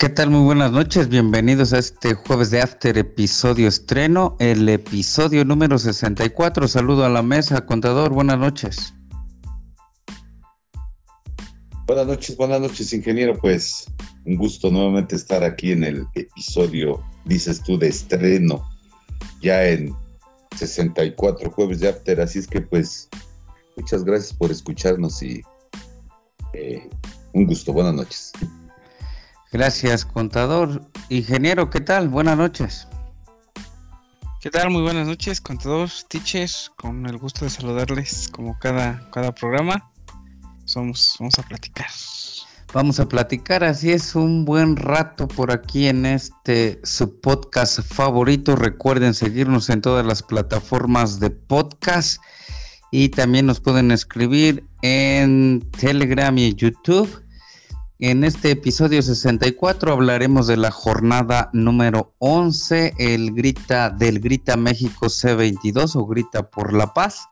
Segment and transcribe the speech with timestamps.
[0.00, 0.30] ¿Qué tal?
[0.30, 6.68] Muy buenas noches, bienvenidos a este jueves de After episodio estreno, el episodio número 64.
[6.68, 8.94] Saludo a la mesa, contador, buenas noches.
[11.86, 13.38] Buenas noches, buenas noches, ingeniero.
[13.38, 13.92] Pues
[14.24, 18.66] un gusto nuevamente estar aquí en el episodio, dices tú, de estreno,
[19.42, 19.94] ya en
[20.56, 22.22] 64 jueves de After.
[22.22, 23.10] Así es que pues
[23.76, 25.42] muchas gracias por escucharnos y
[26.54, 26.88] eh,
[27.34, 28.32] un gusto, buenas noches.
[29.52, 30.88] Gracias, contador.
[31.08, 32.08] Ingeniero, ¿qué tal?
[32.08, 32.86] Buenas noches.
[34.40, 34.70] ¿Qué tal?
[34.70, 36.70] Muy buenas noches, contador, teachers.
[36.76, 39.90] Con el gusto de saludarles como cada, cada programa.
[40.66, 41.88] Somos, vamos a platicar.
[42.72, 48.54] Vamos a platicar, así es, un buen rato por aquí en este su podcast favorito.
[48.54, 52.22] Recuerden seguirnos en todas las plataformas de podcast
[52.92, 57.24] y también nos pueden escribir en Telegram y YouTube
[58.00, 65.06] en este episodio 64 hablaremos de la jornada número 11, el Grita del Grita México
[65.06, 67.26] C22 o Grita por la Paz.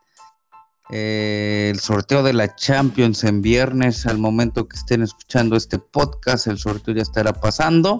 [0.91, 6.45] Eh, el sorteo de la Champions en viernes, al momento que estén escuchando este podcast,
[6.45, 7.97] el sorteo ya estará pasando,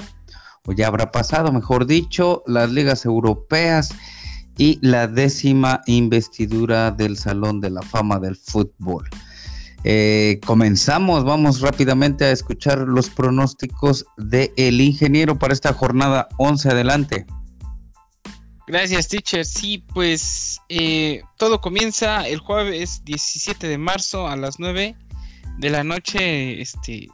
[0.67, 3.95] o ya habrá pasado, mejor dicho, las ligas europeas
[4.57, 9.09] y la décima investidura del Salón de la Fama del Fútbol.
[9.83, 16.69] Eh, comenzamos, vamos rápidamente a escuchar los pronósticos del el ingeniero para esta jornada 11
[16.69, 17.25] adelante.
[18.67, 19.45] Gracias, teacher.
[19.45, 24.95] Sí, pues eh, todo comienza el jueves 17 de marzo a las 9
[25.57, 26.61] de la noche.
[26.61, 27.07] Este,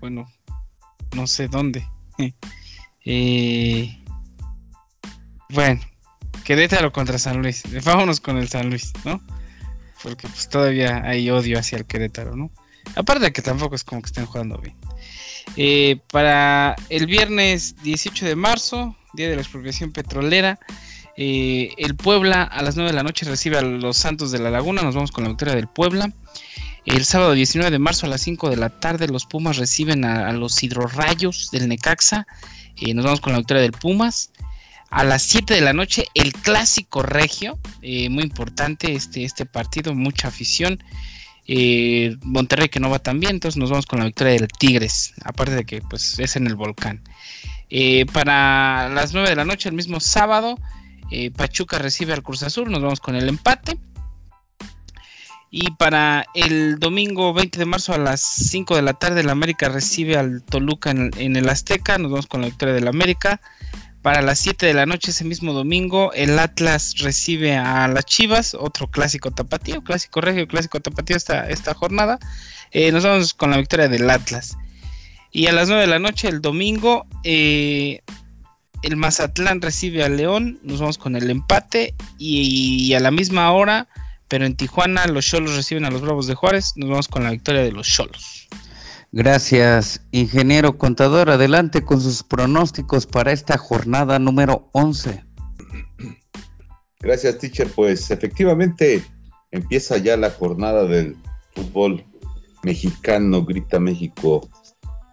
[0.00, 0.30] bueno,
[1.16, 1.84] no sé dónde.
[3.04, 3.98] eh,
[5.48, 5.80] bueno,
[6.44, 7.62] Querétaro contra San Luis.
[7.84, 9.20] Vámonos con el San Luis, ¿no?
[10.02, 12.50] Porque pues todavía hay odio hacia el Querétaro, ¿no?
[12.96, 14.76] Aparte de que tampoco es como que estén jugando bien.
[15.56, 20.58] Eh, para el viernes 18 de marzo, día de la expropiación petrolera,
[21.16, 24.50] eh, el Puebla a las 9 de la noche recibe a los Santos de la
[24.50, 26.10] Laguna, nos vamos con la victoria del Puebla.
[26.84, 30.32] El sábado 19 de marzo a las 5 de la tarde los Pumas reciben a,
[30.32, 32.26] los hidrorrayos del Necaxa,
[32.76, 34.30] eh, nos vamos con la victoria del Pumas
[34.92, 39.94] a las 7 de la noche el clásico regio, eh, muy importante este, este partido,
[39.94, 40.84] mucha afición.
[41.48, 45.14] Eh, Monterrey que no va tan bien, entonces nos vamos con la victoria del Tigres,
[45.24, 47.02] aparte de que pues es en el volcán.
[47.70, 50.58] Eh, para las 9 de la noche, el mismo sábado,
[51.36, 53.78] Pachuca recibe al Cruz Azul, nos vamos con el empate.
[55.50, 59.68] Y para el domingo 20 de marzo a las 5 de la tarde, el América
[59.68, 63.40] recibe al Toluca en, en el Azteca, nos vamos con la victoria del América.
[64.02, 68.54] Para las 7 de la noche ese mismo domingo, el Atlas recibe a las Chivas,
[68.54, 72.18] otro clásico tapatío, clásico regio, clásico tapatío esta, esta jornada.
[72.72, 74.56] Eh, nos vamos con la victoria del Atlas.
[75.30, 78.00] Y a las 9 de la noche, el domingo, eh,
[78.82, 81.94] el Mazatlán recibe a León, nos vamos con el empate.
[82.18, 83.86] Y, a la misma hora,
[84.26, 87.30] pero en Tijuana, los Cholos reciben a los Bravos de Juárez, nos vamos con la
[87.30, 88.48] victoria de los Cholos.
[89.14, 91.28] Gracias, ingeniero contador.
[91.28, 95.22] Adelante con sus pronósticos para esta jornada número 11.
[96.98, 97.68] Gracias, teacher.
[97.68, 99.04] Pues efectivamente
[99.50, 101.16] empieza ya la jornada del
[101.54, 102.06] fútbol
[102.62, 104.48] mexicano, Grita México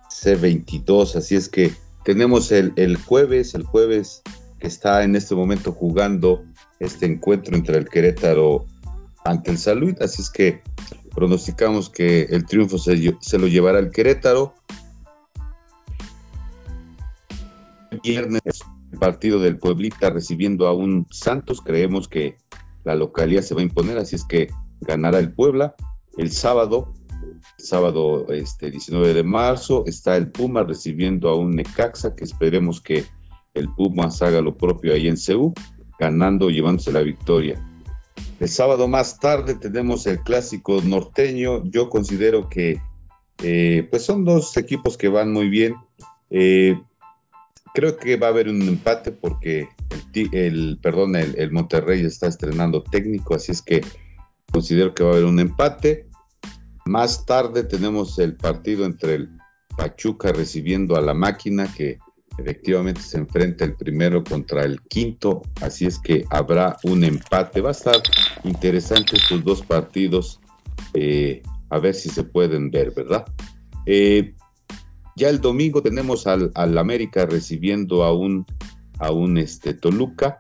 [0.10, 1.18] C22.
[1.18, 1.74] Así es que
[2.06, 4.22] tenemos el, el jueves, el jueves
[4.60, 6.46] que está en este momento jugando
[6.80, 8.66] este encuentro entre el Querétaro
[9.26, 9.96] ante el Salud.
[10.02, 10.62] Así es que
[11.14, 12.98] pronosticamos que el triunfo se,
[13.38, 14.54] lo llevará el Querétaro.
[18.04, 18.42] Viernes,
[18.92, 21.62] el partido del Pueblita recibiendo a un Santos.
[21.62, 22.38] Creemos que
[22.84, 24.50] la localidad se va a imponer, así es que
[24.82, 25.76] ganará el Puebla.
[26.18, 26.94] El sábado,
[27.58, 33.06] sábado este, 19 de marzo, está el Puma recibiendo a un Necaxa, que esperemos que
[33.54, 35.54] el Puma haga lo propio ahí en Ceú,
[36.00, 37.62] ganando, llevándose la victoria.
[38.40, 41.64] El sábado más tarde tenemos el clásico norteño.
[41.66, 42.82] Yo considero que
[43.44, 45.76] eh, pues son dos equipos que van muy bien.
[46.30, 46.80] Eh,
[47.74, 49.68] creo que va a haber un empate porque
[50.14, 53.82] el, perdón, el, Monterrey está estrenando técnico, así es que
[54.52, 56.08] considero que va a haber un empate.
[56.86, 59.30] Más tarde tenemos el partido entre el
[59.78, 62.00] Pachuca recibiendo a la máquina que
[62.40, 67.60] Efectivamente se enfrenta el primero contra el quinto, así es que habrá un empate.
[67.60, 67.98] Va a estar
[68.46, 70.40] interesante estos dos partidos,
[70.94, 73.26] eh, a ver si se pueden ver, ¿verdad?
[73.86, 74.36] Eh,
[75.18, 78.46] ya el domingo tenemos al, América recibiendo a un,
[79.00, 80.40] a un este, Toluca.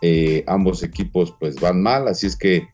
[0.00, 2.68] Eh, ambos equipos pues van mal, así es que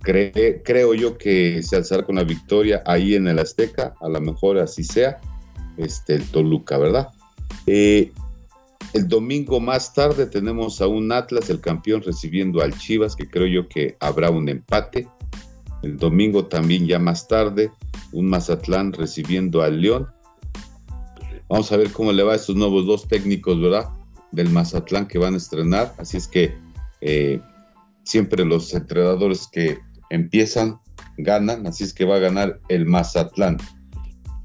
[0.00, 4.58] creo yo que se alzará con la victoria ahí en el Azteca, a lo mejor
[4.58, 5.20] así sea
[5.76, 7.08] este, el Toluca, ¿verdad?
[7.66, 8.12] Eh,
[8.92, 13.46] el domingo más tarde tenemos a un Atlas, el campeón, recibiendo al Chivas, que creo
[13.46, 15.08] yo que habrá un empate.
[15.82, 17.70] El domingo también ya más tarde,
[18.12, 20.08] un Mazatlán recibiendo al León.
[21.48, 23.90] Vamos a ver cómo le va a estos nuevos dos técnicos, ¿verdad?
[24.32, 25.94] Del Mazatlán que van a estrenar.
[25.98, 26.54] Así es que
[27.00, 27.40] eh,
[28.04, 30.78] siempre los entrenadores que empiezan
[31.18, 33.58] ganan, así es que va a ganar el Mazatlán.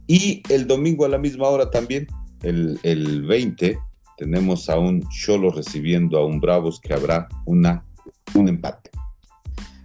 [0.08, 2.08] Y el domingo a la misma hora también,
[2.44, 3.80] el, el 20,
[4.18, 7.86] tenemos a un Cholo recibiendo a un Bravos que habrá una,
[8.34, 8.92] un empate.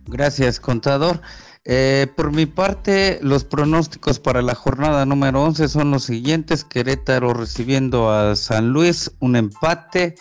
[0.06, 1.20] Gracias, contador.
[1.64, 6.64] Eh, por mi parte, los pronósticos para la jornada número 11 son los siguientes.
[6.64, 10.14] Querétaro recibiendo a San Luis, un empate.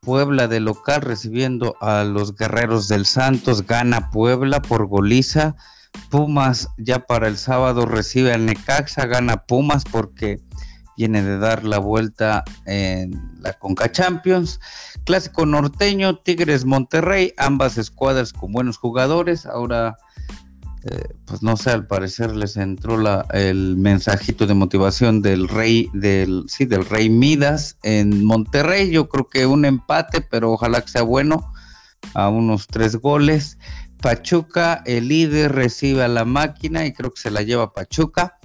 [0.00, 5.56] Puebla de local recibiendo a los Guerreros del Santos, gana Puebla por goliza.
[6.08, 10.40] Pumas ya para el sábado recibe al Necaxa, gana Pumas porque
[11.00, 14.60] viene de dar la vuelta en la Conca Champions.
[15.04, 19.46] Clásico norteño, Tigres Monterrey, ambas escuadras con buenos jugadores.
[19.46, 19.96] Ahora,
[20.84, 22.98] eh, pues no sé, al parecer les entró
[23.32, 28.90] el mensajito de motivación del rey, del, sí, del rey Midas en Monterrey.
[28.90, 31.50] Yo creo que un empate, pero ojalá que sea bueno,
[32.12, 33.56] a unos tres goles.
[34.02, 38.36] Pachuca, el líder, recibe a la máquina y creo que se la lleva Pachuca.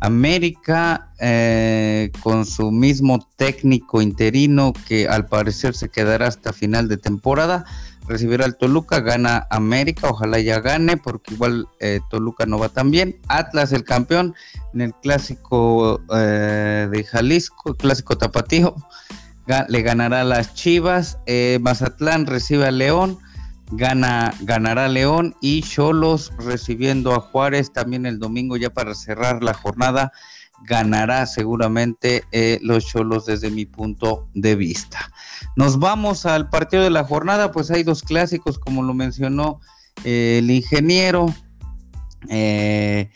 [0.00, 6.96] América eh, con su mismo técnico interino que al parecer se quedará hasta final de
[6.96, 7.64] temporada.
[8.06, 12.90] Recibirá al Toluca, gana América, ojalá ya gane porque igual eh, Toluca no va tan
[12.90, 13.18] bien.
[13.28, 14.34] Atlas el campeón
[14.72, 18.74] en el clásico eh, de Jalisco, clásico tapatío,
[19.68, 21.18] le ganará a las Chivas.
[21.60, 23.18] Mazatlán recibe a León
[23.70, 27.72] gana, ganará León y Cholos recibiendo a Juárez.
[27.72, 30.12] También el domingo ya para cerrar la jornada
[30.64, 35.12] ganará seguramente eh, los Cholos desde mi punto de vista.
[35.56, 39.60] Nos vamos al partido de la jornada, pues hay dos clásicos como lo mencionó
[40.04, 41.32] eh, el ingeniero,
[42.28, 43.10] eh,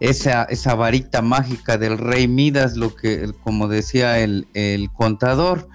[0.00, 5.68] esa, esa varita mágica del rey Midas, lo que como decía el, el contador,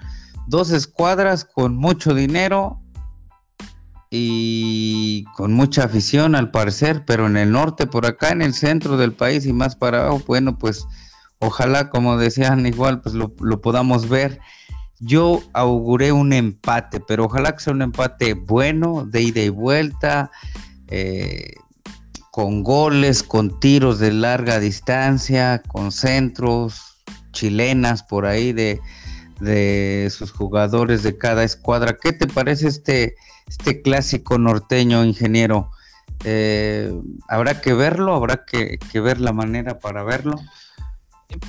[0.46, 2.80] dos escuadras con mucho dinero,
[4.10, 8.96] y con mucha afición al parecer, pero en el norte, por acá en el centro
[8.96, 10.86] del país y más para abajo, bueno, pues
[11.38, 14.40] ojalá, como decían igual, pues lo, podamos ver.
[15.00, 20.30] Yo auguré un empate, pero ojalá que sea un empate bueno, de ida y vuelta,
[20.88, 21.54] eh,
[22.30, 26.96] con goles, con tiros de larga distancia, con centros,
[27.32, 28.80] chilenas por ahí de,
[29.40, 31.98] de sus jugadores de cada escuadra.
[32.00, 33.16] ¿Qué te parece este?
[33.48, 35.70] Este clásico norteño, ingeniero.
[36.24, 36.92] Eh,
[37.28, 38.14] ¿Habrá que verlo?
[38.14, 40.40] ¿Habrá que, ver la manera para verlo?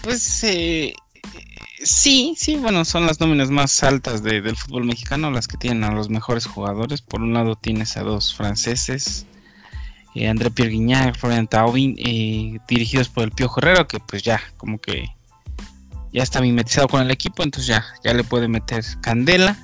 [0.02, 0.94] Pues eh,
[1.84, 5.92] sí, sí, bueno, son las nóminas más altas del fútbol mexicano, las que tienen a
[5.92, 7.02] los mejores jugadores.
[7.02, 9.26] Por un lado tienes a dos franceses,
[10.16, 11.96] eh, André Pierre Guignac, Florian Taubin,
[12.68, 15.06] dirigidos por el Pío Herrero, que pues ya, como que
[16.12, 19.58] ya está mimetizado con el equipo, entonces ya, ya le puede meter candela.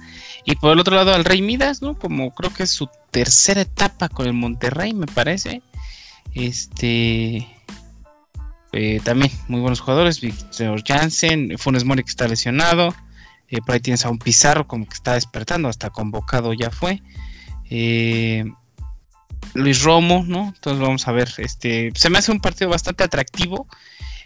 [0.45, 1.97] Y por el otro lado al Rey Midas, ¿no?
[1.97, 5.62] Como creo que es su tercera etapa con el Monterrey, me parece.
[6.33, 7.47] Este...
[8.75, 12.95] Eh, también muy buenos jugadores, Victor Jansen, Funes Mori que está lesionado,
[13.47, 17.03] eh, por ahí tienes a un Pizarro como que está despertando, hasta convocado ya fue.
[17.69, 18.45] Eh,
[19.53, 20.53] Luis Romo, ¿no?
[20.55, 23.67] Entonces vamos a ver, este, se me hace un partido bastante atractivo,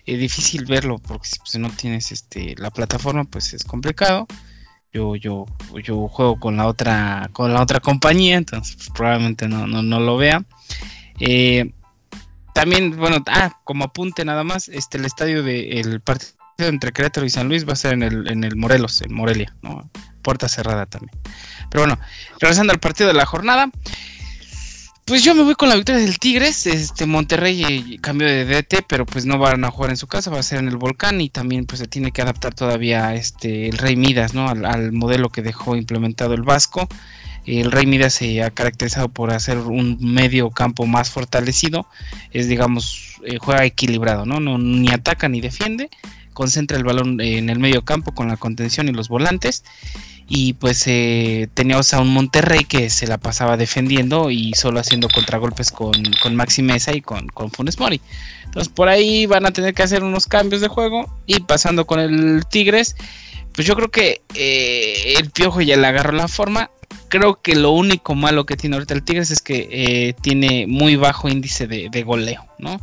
[0.06, 4.26] difícil verlo porque si no tienes este, la plataforma pues es complicado
[4.92, 5.46] yo, yo,
[5.84, 10.18] yo juego con la otra, con la otra compañía, entonces pues, probablemente no, no, lo
[10.18, 10.44] vea.
[11.20, 11.72] Eh,
[12.54, 17.30] también, bueno, ah, como apunte nada más, este el estadio del partido entre Querétaro y
[17.30, 19.90] San Luis va a ser en el, en el Morelos, en Morelia, ¿no?
[20.24, 21.16] Puerta cerrada también.
[21.70, 22.00] Pero bueno,
[22.40, 23.70] regresando al partido de la jornada,
[25.08, 26.68] pues yo me voy con la victoria del Tigres.
[26.68, 30.30] Este Monterrey eh, cambió de DT, pero pues no van a jugar en su casa,
[30.30, 33.70] va a ser en el Volcán y también pues se tiene que adaptar todavía este
[33.70, 34.50] el Rey Midas, ¿no?
[34.50, 36.90] Al, modelo que dejó implementado el Vasco.
[37.46, 41.88] El Rey Midas se ha caracterizado por hacer un medio campo más fortalecido,
[42.34, 44.42] es digamos eh, juega equilibrado, ¿no?
[44.42, 44.58] ¿no?
[44.58, 45.90] Ni ataca ni defiende,
[46.34, 49.64] concentra el balón en el medio campo con la contención y los volantes
[50.30, 55.08] y pues eh, teníamos a un Monterrey que se la pasaba defendiendo y solo haciendo
[55.08, 58.02] contragolpes con, con Maxi Mesa y con, con, Funes Mori.
[58.44, 62.02] Entonces por ahí van a tener que hacer unos cambios de juego y pasando con
[62.02, 62.98] el Tigres,
[63.54, 66.72] pues yo creo que eh, el Piojo ya le agarró la forma.
[67.08, 70.98] Creo que lo único malo que tiene ahorita el Tigres es que eh, tiene muy
[70.98, 72.82] bajo índice de, goleo, ¿no?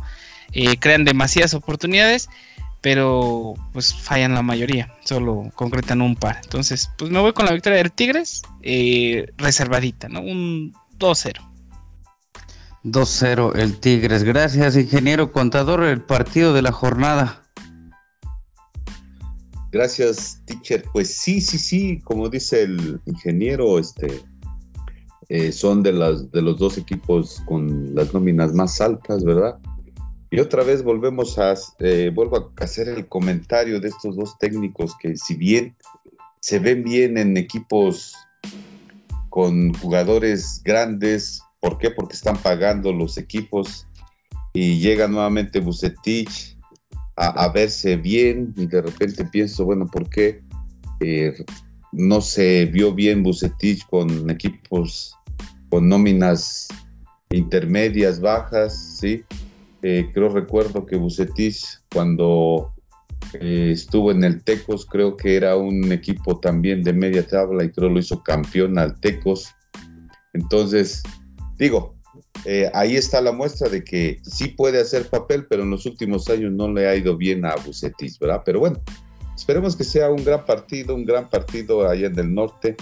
[0.79, 2.29] crean demasiadas oportunidades
[2.85, 6.37] pero pues fallan la mayoría, solo concretan un par.
[6.43, 10.21] Entonces, pues me voy con la victoria del Tigres, eh, reservadita, ¿no?
[10.21, 11.33] Un 2-0.
[12.83, 14.23] 2-0 el Tigres.
[14.23, 17.41] Gracias, ingeniero contador, el partido de la jornada.
[19.71, 20.85] Gracias, teacher.
[20.93, 24.21] Pues sí, sí, sí, como dice el ingeniero, este,
[25.29, 29.57] eh, son de, las, de los dos equipos con las nóminas más altas, ¿verdad?
[30.35, 34.93] Y otra vez volvemos a, eh, vuelvo a hacer el comentario de estos dos técnicos
[34.99, 35.77] que si bien
[36.41, 38.15] se ven bien en equipos
[39.29, 41.89] con jugadores grandes, ¿por qué?
[41.89, 43.87] Porque están pagando los equipos
[44.51, 46.57] y llega nuevamente Bucetich
[47.15, 50.43] a, verse bien y de repente pienso, bueno, ¿por qué
[50.99, 51.45] eh,
[51.93, 55.15] no se vio bien Bucetich con equipos
[55.69, 56.67] con nóminas
[57.29, 59.23] intermedias, bajas, ¿sí?
[59.87, 61.63] Eh, creo recuerdo que Bucetich
[61.93, 62.73] cuando
[63.33, 67.69] eh, estuvo en el Tecos, creo que era un equipo también de media tabla y
[67.69, 69.53] creo lo hizo campeón al Tecos.
[70.33, 71.03] Entonces,
[71.59, 71.93] digo,
[72.45, 76.27] eh, ahí está la muestra de que sí puede hacer papel, pero en los últimos
[76.31, 78.41] años no le ha ido bien a Bucetis, ¿verdad?
[78.43, 78.81] Pero bueno,
[79.35, 82.75] esperemos que sea un gran partido, un gran partido allá en el norte.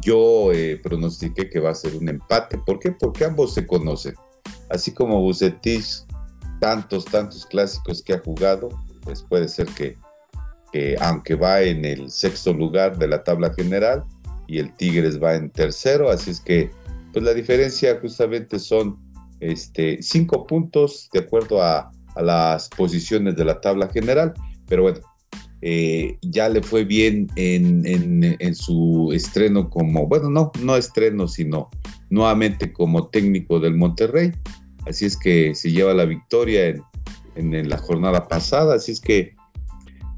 [0.00, 2.56] Yo eh, pronostiqué que va a ser un empate.
[2.58, 2.92] ¿Por qué?
[2.92, 4.14] Porque ambos se conocen.
[4.68, 6.06] Así como Bucetis,
[6.60, 8.68] tantos, tantos clásicos que ha jugado,
[9.02, 9.96] pues puede ser que,
[10.72, 14.04] que aunque va en el sexto lugar de la tabla general
[14.46, 16.70] y el Tigres va en tercero, así es que
[17.12, 18.98] pues la diferencia justamente son
[19.40, 24.34] este, cinco puntos de acuerdo a, las posiciones de la tabla general,
[24.66, 24.98] pero bueno,
[25.62, 31.70] eh, ya le fue bien en, su estreno como, bueno, no, no estreno, sino
[32.10, 34.32] nuevamente como técnico del Monterrey,
[34.90, 36.74] así es que se lleva la victoria
[37.34, 39.34] en, la jornada pasada, así es que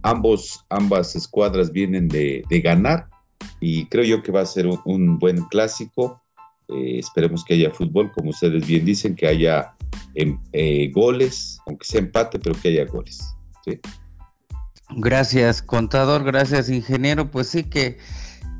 [0.02, 3.08] ambos, ambas escuadras vienen de, ganar
[3.60, 6.22] y creo yo que va a ser un buen clásico
[6.68, 9.74] eh, esperemos que haya fútbol, como ustedes bien dicen, que haya
[10.14, 13.34] em, eh, goles, aunque sea empate, pero que haya goles.
[14.90, 17.30] Gracias, contador, gracias, ingeniero.
[17.30, 17.98] Pues sí, que,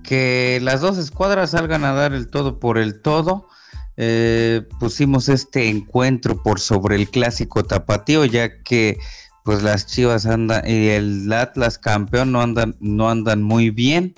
[0.03, 3.49] que las dos escuadras salgan a dar el todo por el todo.
[3.97, 8.99] Eh, pusimos este encuentro por sobre el clásico tapatío, ya que
[9.45, 14.15] pues las Chivas andan y el Atlas campeón no andan, no andan muy bien.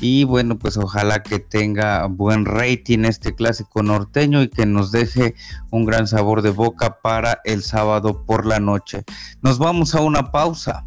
[0.00, 5.34] Y bueno, pues ojalá que tenga buen rating este clásico norteño y que nos deje
[5.70, 9.04] un gran sabor de boca para el sábado por la noche.
[9.40, 10.84] Nos vamos a una pausa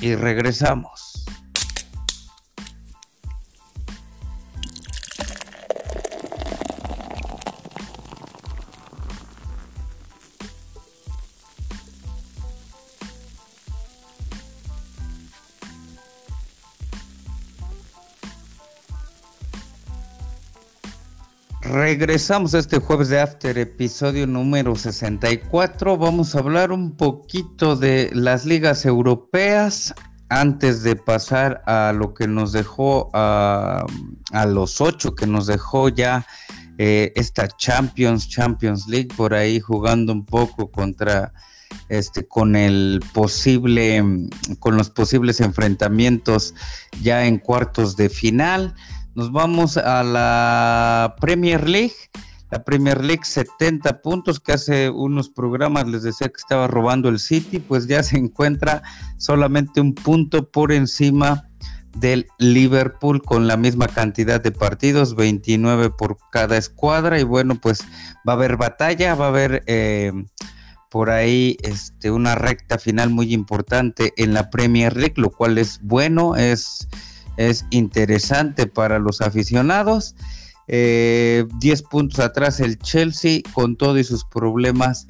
[0.00, 1.13] y regresamos.
[21.74, 25.96] Regresamos a este jueves de After, episodio número 64.
[25.96, 29.92] Vamos a hablar un poquito de las ligas europeas
[30.28, 33.84] antes de pasar a lo que nos dejó a,
[34.46, 36.24] los ocho que nos dejó ya
[36.78, 41.32] eh, esta Champions, Champions League, por ahí jugando un poco contra
[41.88, 44.00] este con el posible
[44.60, 46.54] con los posibles enfrentamientos
[47.02, 48.76] ya en cuartos de final.
[49.14, 51.94] Nos vamos a la Premier League.
[52.50, 57.18] La Premier League 70 puntos que hace unos programas les decía que estaba robando el
[57.18, 58.82] City, pues ya se encuentra
[59.16, 61.48] solamente un punto por encima
[61.96, 67.82] del Liverpool con la misma cantidad de partidos, 29 por cada escuadra y bueno pues
[68.28, 70.12] va a haber batalla, va a haber eh,
[70.90, 75.80] por ahí este, una recta final muy importante en la Premier League, lo cual es
[75.82, 76.88] bueno, es
[77.36, 80.14] es interesante para los aficionados.
[80.66, 81.46] 10 eh,
[81.90, 85.06] puntos atrás el Chelsea con todo y sus problemas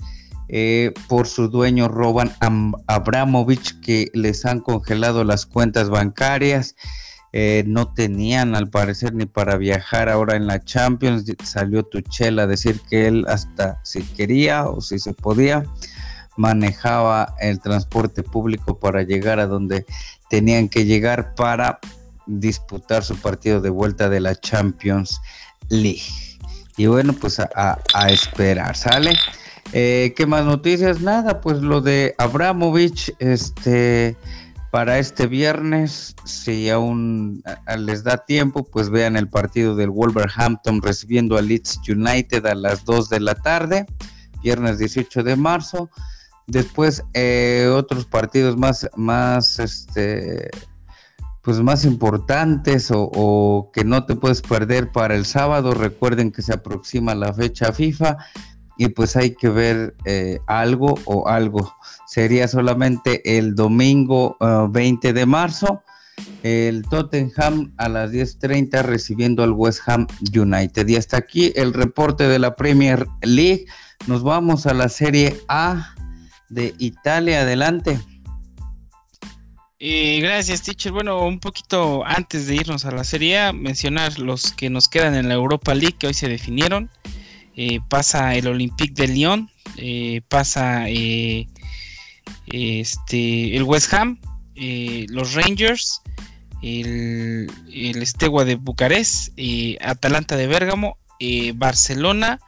[0.48, 2.32] eh, por su dueño Roban
[2.86, 6.74] Abramovich que les han congelado las cuentas bancarias.
[7.36, 11.24] Eh, no tenían al parecer ni para viajar ahora en la Champions.
[11.42, 15.64] Salió Tuchel a decir que él hasta si quería o si se podía
[16.36, 19.86] manejaba el transporte público para llegar a donde
[20.28, 21.78] tenían que llegar para
[22.26, 25.20] disputar su partido de vuelta de la Champions
[25.68, 26.02] League.
[26.76, 27.78] Y bueno, pues a,
[28.08, 29.16] esperar, ¿sale?
[29.72, 31.00] Eh, ¿Qué más noticias?
[31.00, 34.16] Nada, pues lo de Abramovich, este,
[34.74, 37.44] para este viernes, si aún
[37.78, 42.84] les da tiempo, pues vean el partido del Wolverhampton recibiendo a Leeds United a las
[42.84, 43.86] 2 de la tarde,
[44.42, 45.90] viernes 18 de marzo.
[46.48, 50.50] Después eh, otros partidos más, más, este,
[51.44, 55.74] pues más importantes o, que no te puedes perder para el sábado.
[55.74, 58.16] Recuerden que se aproxima la fecha FIFA
[58.78, 61.76] y pues hay que ver eh, algo o algo.
[62.06, 65.82] Sería solamente el domingo 20 ah, de marzo.
[66.42, 70.88] El Tottenham a las 10.30 recibiendo al West Ham United.
[70.88, 73.66] Y hasta aquí el reporte de la Premier League.
[74.06, 75.94] Nos vamos a la Serie A
[76.48, 77.42] de Italia.
[77.42, 77.98] Adelante.
[79.80, 80.92] Eh, gracias, teacher.
[80.92, 85.28] Bueno, un poquito antes de irnos a la Serie mencionar los que nos quedan en
[85.28, 86.90] la Europa League que hoy se definieron.
[87.56, 91.66] Eh, pasa el Olympique de Lyon, eh, pasa este,
[93.56, 94.20] el West Ham,
[95.08, 96.02] los Rangers,
[96.62, 99.38] el, el Estegua de Bucarest,
[99.80, 100.98] Atalanta de Bérgamo,
[101.54, 102.38] Barcelona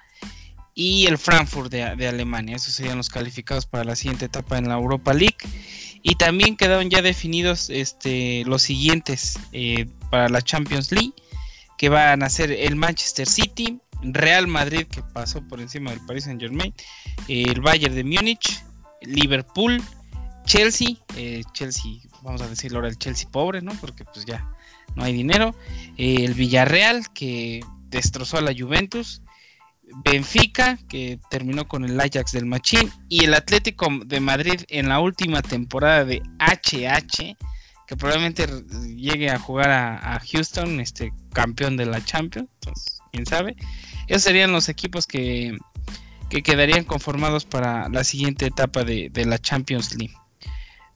[0.76, 2.54] y el Frankfurt de, Alemania.
[2.54, 5.38] Esos serían los calificados para la siguiente etapa en la Europa League.
[6.02, 11.12] Y también quedaron ya definidos este, los siguientes eh, para la Champions League,
[11.78, 16.24] que van a ser el Manchester City, Real Madrid, que pasó por encima del Paris
[16.24, 16.72] Saint Germain,
[17.28, 18.62] el Bayern de Múnich,
[19.02, 19.82] Liverpool,
[20.44, 23.72] Chelsea, eh, Chelsea, vamos a decirlo ahora el Chelsea pobre, ¿no?
[23.80, 24.48] Porque pues ya
[24.94, 25.54] no hay dinero,
[25.98, 29.22] eh, el Villarreal, que destrozó a la Juventus,
[30.04, 35.00] Benfica, que terminó con el Ajax del Machín, y el Atlético de Madrid en la
[35.00, 37.36] última temporada de HH,
[37.86, 38.46] que probablemente
[38.96, 42.48] llegue a jugar a, Houston, este campeón de la Champions,
[43.12, 43.56] quién sabe.
[44.08, 45.56] Esos serían los equipos que,
[46.28, 50.16] quedarían conformados para la siguiente etapa de, la Champions League.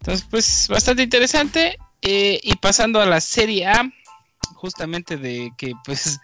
[0.00, 1.78] Entonces, pues bastante interesante.
[2.02, 3.92] Eh, y pasando a la Serie A,
[4.54, 6.18] justamente de que pues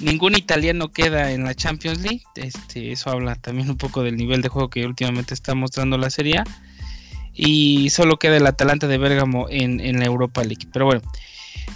[0.00, 2.22] ningún italiano queda en la Champions League.
[2.34, 6.10] Este, eso habla también un poco del nivel de juego que últimamente está mostrando la
[6.10, 6.42] Serie.
[7.34, 10.66] Y solo queda el Atalanta de Bérgamo en, la Europa League.
[10.72, 11.02] Pero bueno,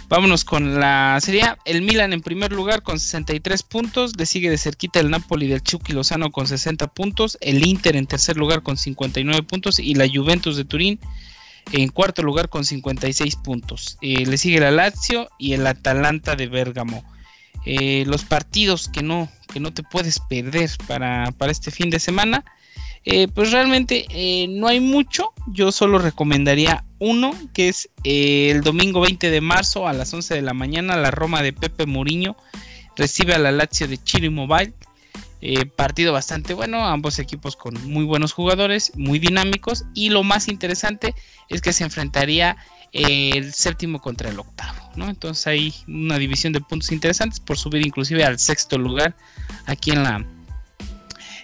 [0.09, 1.55] vámonos con la Serie.
[1.65, 4.17] El Milan en primer lugar con 63 puntos.
[4.17, 7.37] Le sigue de cerquita el Napoli del Chucky Lozano con 60 puntos.
[7.39, 9.79] El Inter en tercer lugar con 59 puntos.
[9.79, 10.99] Y la Juventus de Turín
[11.71, 13.97] en cuarto lugar con 56 puntos.
[14.01, 17.03] Eh, le sigue el Lazio y el Atalanta de Bérgamo
[17.65, 22.43] eh, los partidos que no, que no te puedes perder para, este fin de semana.
[23.05, 25.33] Eh, pues realmente eh, no hay mucho.
[25.47, 30.41] Yo solo recomendaría uno, que es el domingo 20 de marzo a las 11 de
[30.41, 30.95] la mañana.
[30.97, 32.37] La Roma de Pepe Mourinho
[32.95, 34.73] recibe a la Lazio de Chile Mobile.
[35.75, 39.83] partido bastante bueno, ambos equipos con muy buenos jugadores, muy dinámicos.
[39.93, 41.13] Y lo más interesante
[41.49, 42.55] es que se enfrentaría
[42.93, 45.09] el séptimo contra el octavo, ¿no?
[45.09, 49.15] Entonces hay una división de puntos interesantes por subir inclusive al sexto lugar
[49.65, 50.25] aquí en la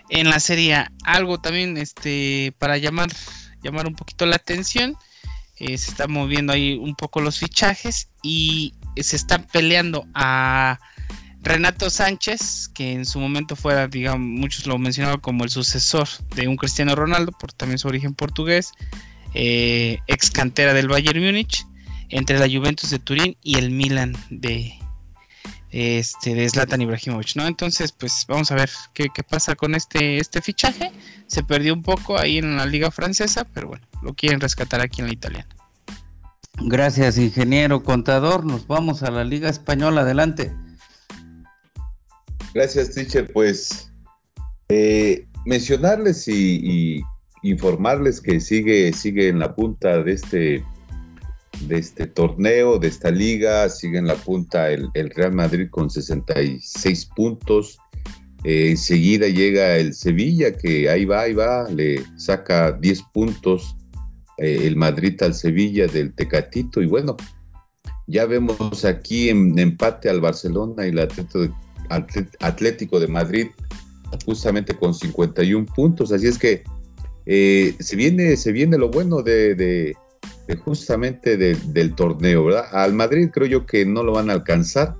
[0.10, 0.86] en la serie.
[1.04, 3.10] Algo también este para llamar
[3.64, 4.96] llamar un poquito la atención.
[5.58, 10.80] Eh, se están moviendo ahí un poco los fichajes y se están peleando a
[11.42, 16.48] Renato Sánchez, que en su momento fuera, digamos, muchos lo mencionaban como el sucesor de
[16.48, 18.72] un Cristiano Ronaldo, por también su origen portugués
[19.34, 21.65] eh, ex cantera del Bayern Múnich,
[22.10, 24.74] entre la Juventus de Turín y el Milan de
[25.72, 27.46] este de Zlatan Ibrahimovic, ¿no?
[27.46, 30.92] Entonces, pues vamos a ver qué, pasa con este, este fichaje.
[31.28, 35.02] Se perdió un poco ahí en la liga francesa, pero bueno, lo quieren rescatar aquí
[35.02, 35.56] en la italiana.
[36.62, 38.46] Gracias, ingeniero contador.
[38.46, 40.02] Nos vamos a la liga española.
[40.02, 40.52] Adelante.
[42.54, 43.32] Gracias, teacher.
[43.32, 43.92] Pues
[44.70, 47.02] eh, mencionarles y
[47.43, 50.63] informarles que sigue, sigue en la punta de este,
[51.62, 57.06] de este torneo, de esta liga, sigue en la punta el, Real Madrid con 66
[57.15, 57.78] puntos.
[58.43, 63.75] Eh, enseguida llega el Sevilla, que ahí va, ahí va, le saca 10 puntos
[64.38, 66.82] eh, el Madrid al Sevilla del Tecatito.
[66.82, 67.17] Y bueno,
[68.08, 71.08] ya vemos aquí en empate al Barcelona y el
[72.39, 73.47] Atlético de Madrid
[74.25, 76.12] justamente con 51 puntos.
[76.12, 76.63] Así es que
[77.25, 79.95] eh, se, viene, se viene lo bueno de,
[80.63, 82.65] justamente del torneo, ¿verdad?
[82.71, 84.95] Al Madrid creo yo que no lo van a alcanzar,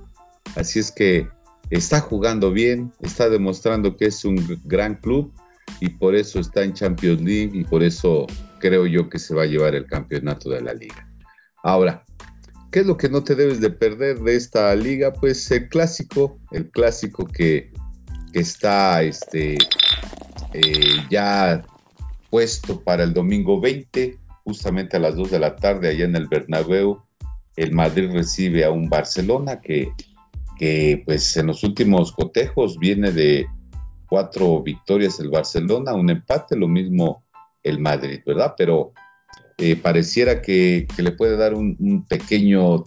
[0.56, 1.28] así es que
[1.70, 5.32] está jugando bien, está demostrando que es un gran club
[5.80, 8.26] y por eso está en Champions League y por eso
[8.58, 11.08] creo yo que se va a llevar el campeonato de la liga.
[11.62, 12.04] Ahora,
[12.70, 15.12] ¿qué es lo que no te debes de perder de esta liga?
[15.12, 17.72] Pues el clásico, el clásico que,
[18.32, 19.54] está este,
[20.52, 21.64] eh, ya
[22.30, 26.28] puesto para el domingo 20, justamente a las 2 de la tarde, allá en el
[26.28, 27.02] Bernabéu.
[27.56, 29.92] El Madrid recibe a un Barcelona que,
[30.58, 33.46] que pues en los últimos cotejos viene de
[34.08, 37.24] cuatro victorias el Barcelona, un empate, lo mismo
[37.62, 38.54] el Madrid, ¿verdad?
[38.56, 38.92] Pero
[39.58, 42.82] eh, pareciera que, le puede dar un, pequeño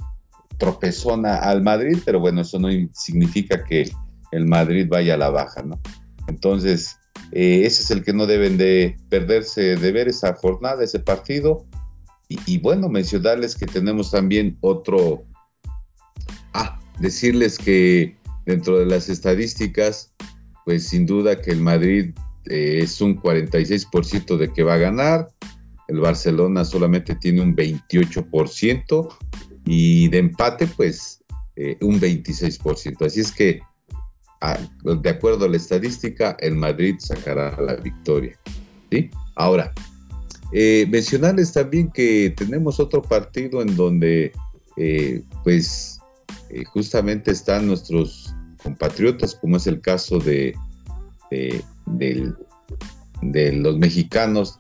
[0.57, 3.89] tropezón al Madrid, pero bueno, eso no significa que
[4.31, 5.79] el Madrid vaya a la baja, ¿no?
[6.27, 6.97] Entonces,
[7.31, 11.65] eh, ese es el que no deben de perderse de ver esa jornada, ese partido.
[12.29, 15.25] Y, bueno, mencionarles que tenemos también otro...
[16.53, 20.13] Ah, decirles que dentro de las estadísticas,
[20.65, 25.27] pues sin duda que el Madrid eh, es un 46% de que va a ganar,
[25.87, 29.07] el Barcelona solamente tiene un 28%
[29.65, 31.23] y de empate pues
[31.55, 33.05] eh, un 26%.
[33.05, 33.61] Así es que
[34.83, 38.37] de acuerdo a la estadística, el Madrid sacará la victoria.
[38.91, 39.09] ¿sí?
[39.35, 39.71] Ahora,
[40.51, 44.31] eh, mencionarles también que tenemos otro partido en donde
[44.77, 45.99] eh, pues
[46.67, 50.55] justamente están nuestros compatriotas, como es el caso de,
[51.31, 52.33] de
[53.53, 54.59] los mexicanos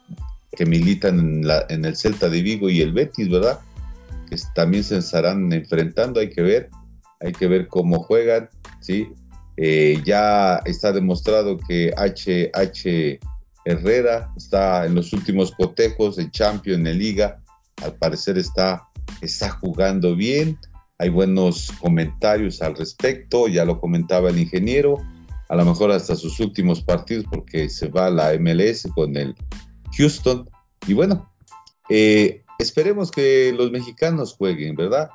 [0.55, 3.59] que militan en, la, en, el Celta de Vigo y el Betis, ¿verdad?
[4.29, 6.69] Que también se estarán enfrentando, hay que ver,
[7.19, 9.09] hay que ver cómo juegan, ¿sí?
[9.57, 13.19] Eh, ya está demostrado que HH
[13.65, 17.39] Herrera está en los últimos cotejos de Champions, en Liga,
[17.83, 18.87] al parecer está,
[19.21, 20.57] está jugando bien,
[20.97, 24.97] hay buenos comentarios al respecto, ya lo comentaba el ingeniero,
[25.49, 29.35] a lo mejor hasta sus últimos partidos porque se va a la MLS con el
[29.97, 30.49] Houston.
[30.87, 31.31] Y bueno,
[31.89, 35.09] eh, esperemos que los mexicanos jueguen, ¿verdad?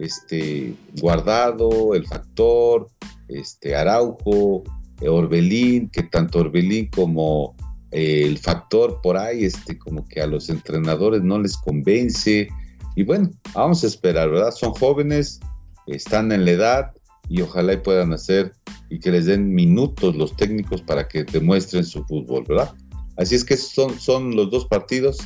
[0.00, 2.88] Este, Guardado, el Factor,
[3.28, 4.64] este, Araujo,
[5.02, 7.54] Orbelín, que tanto Orbelín como
[7.92, 12.48] eh, el Factor por ahí, este, como que a los entrenadores no les convence.
[12.96, 14.52] Y bueno, vamos a esperar, ¿verdad?
[14.52, 15.40] Son jóvenes,
[15.86, 16.92] están en la edad
[17.28, 18.52] y ojalá puedan hacer
[18.88, 22.74] y que les den minutos los técnicos para que demuestren su fútbol, ¿verdad?
[23.16, 25.18] Así es que son, son los dos partidos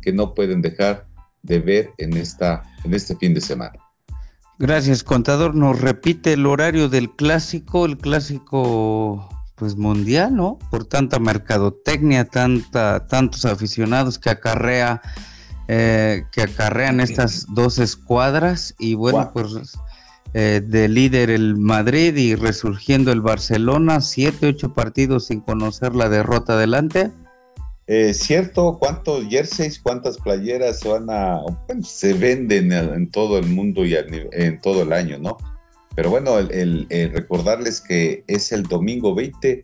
[0.00, 1.06] que no pueden dejar
[1.42, 3.72] de ver en, esta, en este fin de semana.
[4.58, 5.54] Gracias, contador.
[5.54, 10.58] Nos repite el horario del clásico, el clásico pues mundial, ¿no?
[10.70, 15.00] Por tanta mercadotecnia, tanta, tantos aficionados que acarrea,
[15.68, 19.78] eh, que acarrean estas dos escuadras y bueno, pues
[20.34, 26.08] eh, de líder el Madrid y resurgiendo el Barcelona, siete, ocho partidos sin conocer la
[26.08, 27.12] derrota adelante.
[27.86, 28.78] Eh, ¿Cierto?
[28.78, 31.40] ¿Cuántos jerseys, cuántas playeras se van a...
[31.82, 35.36] se venden en, todo el mundo y en todo el año, ¿no?
[35.94, 39.62] Pero bueno, el, recordarles que es el domingo 20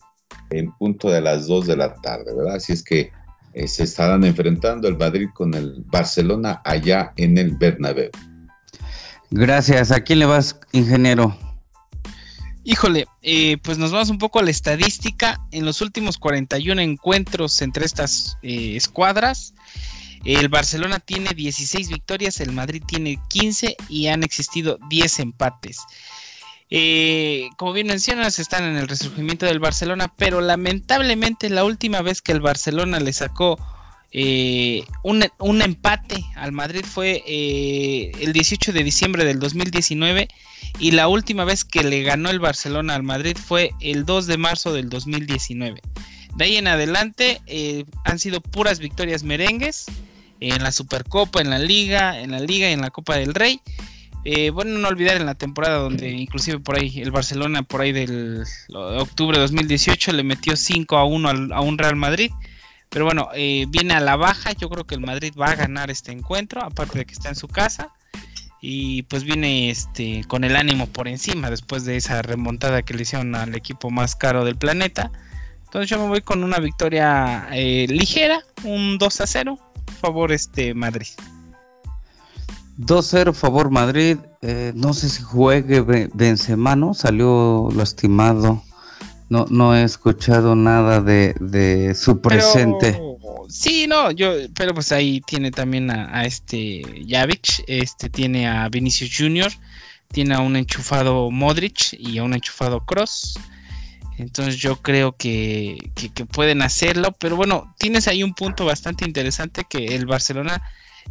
[0.50, 2.56] en punto de las 2 de la tarde, ¿verdad?
[2.56, 3.10] Así es que
[3.54, 8.10] eh, se estarán enfrentando el Madrid con el Barcelona allá en el Bernabéu.
[9.30, 9.90] Gracias.
[9.90, 11.36] ¿A quién le vas, ingeniero?
[12.70, 15.40] Híjole, eh, pues nos vamos un poco a la estadística.
[15.52, 19.54] En los últimos 41 encuentros entre estas eh, escuadras,
[20.26, 25.78] el Barcelona tiene 16 victorias, el Madrid tiene 15 y han existido 10 empates.
[26.68, 32.20] Eh, como bien mencionas, están en el resurgimiento del Barcelona, pero lamentablemente la última vez
[32.20, 33.58] que el Barcelona le sacó
[34.10, 40.28] eh, un, empate al Madrid fue eh, el 18 de diciembre del 2019
[40.78, 44.38] y la última vez que le ganó el Barcelona al Madrid fue el 2 de
[44.38, 45.82] marzo del 2019.
[46.36, 49.86] De ahí en adelante eh, han sido puras victorias merengues
[50.40, 53.60] en la Supercopa, en la Liga, en la Liga y en la Copa del Rey.
[54.52, 58.44] bueno, no olvidar en la temporada donde inclusive por ahí el Barcelona por ahí del
[58.72, 62.30] octubre de 2018 le metió 5 a 1 a un Real Madrid.
[62.90, 64.52] Pero bueno, eh, viene a la baja.
[64.52, 67.36] Yo creo que el Madrid va a ganar este encuentro, aparte de que está en
[67.36, 67.92] su casa.
[68.60, 73.02] Y pues viene este con el ánimo por encima después de esa remontada que le
[73.02, 75.12] hicieron al equipo más caro del planeta.
[75.64, 79.58] Entonces yo me voy con una victoria eh, ligera, un 2 a 0,
[80.00, 81.08] favor este Madrid.
[82.78, 84.18] 2-0 favor Madrid.
[84.40, 85.80] Eh, no sé si juegue
[86.14, 86.94] Benzema, ¿no?
[86.94, 88.62] Salió lastimado
[89.28, 92.98] no, no he escuchado nada de, su presente.
[93.48, 99.10] sí, no, yo, pero pues ahí tiene también a, este Javich, este tiene a Vinicius
[99.16, 99.52] Jr.,
[100.10, 103.38] tiene a un enchufado Modric y a un enchufado Cross.
[104.16, 109.64] Entonces yo creo que, que, pueden hacerlo, pero bueno, tienes ahí un punto bastante interesante
[109.68, 110.60] que el Barcelona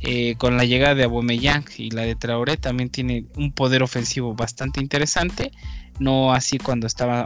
[0.01, 4.35] eh, con la llegada de Aubameyang y la de Traoré también tiene un poder ofensivo
[4.35, 5.51] bastante interesante
[5.99, 7.25] no así cuando estaba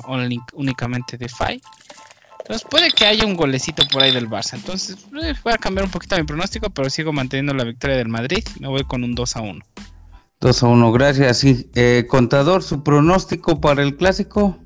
[0.54, 1.62] únicamente de Fai.
[2.40, 4.56] Entonces puede que haya un golecito por ahí del Barça.
[4.56, 8.10] Entonces eh, voy a cambiar un poquito mi pronóstico, pero sigo manteniendo la victoria del
[8.10, 8.44] Madrid.
[8.60, 9.66] Me voy con un 2 a 1.
[10.42, 11.38] 2 a 1, gracias.
[11.38, 11.70] Sí.
[11.76, 14.58] Eh, contador, su pronóstico para el clásico.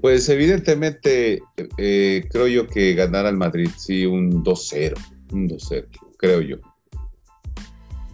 [0.00, 1.40] Pues evidentemente
[1.78, 4.94] eh, creo yo que ganará el Madrid, sí, un 2-0,
[5.32, 5.86] un 2-0,
[6.18, 6.56] creo yo.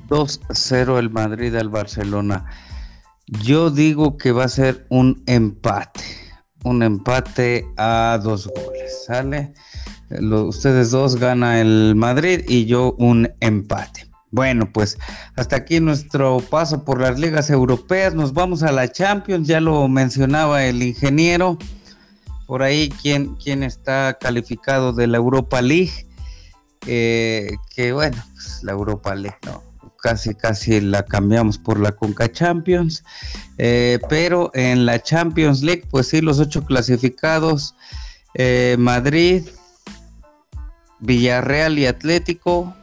[0.08, 2.46] 2-0 el Madrid al Barcelona.
[3.40, 6.02] Yo digo que va a ser un empate,
[6.64, 9.54] un empate a dos goles, ¿sale?
[10.20, 14.10] ustedes dos gana el Madrid y yo un empate.
[14.30, 14.98] Bueno, pues
[15.36, 18.14] hasta aquí nuestro paso por las ligas europeas.
[18.14, 21.58] Nos vamos a la Champions, ya lo mencionaba el ingeniero.
[22.46, 26.06] Por ahí, ¿quién, quién está calificado de la Europa League?
[26.86, 29.62] Eh, que bueno, pues la Europa League, no,
[30.02, 33.04] casi casi la cambiamos por la Conca Champions.
[33.58, 37.74] Eh, pero en la Champions League, pues sí, los ocho clasificados,
[38.34, 39.44] eh, Madrid,
[41.00, 42.74] Villarreal y Atlético,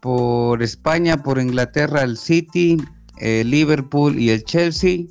[0.00, 2.76] por España, por Inglaterra el City,
[3.20, 5.04] Liverpool y el Chelsea,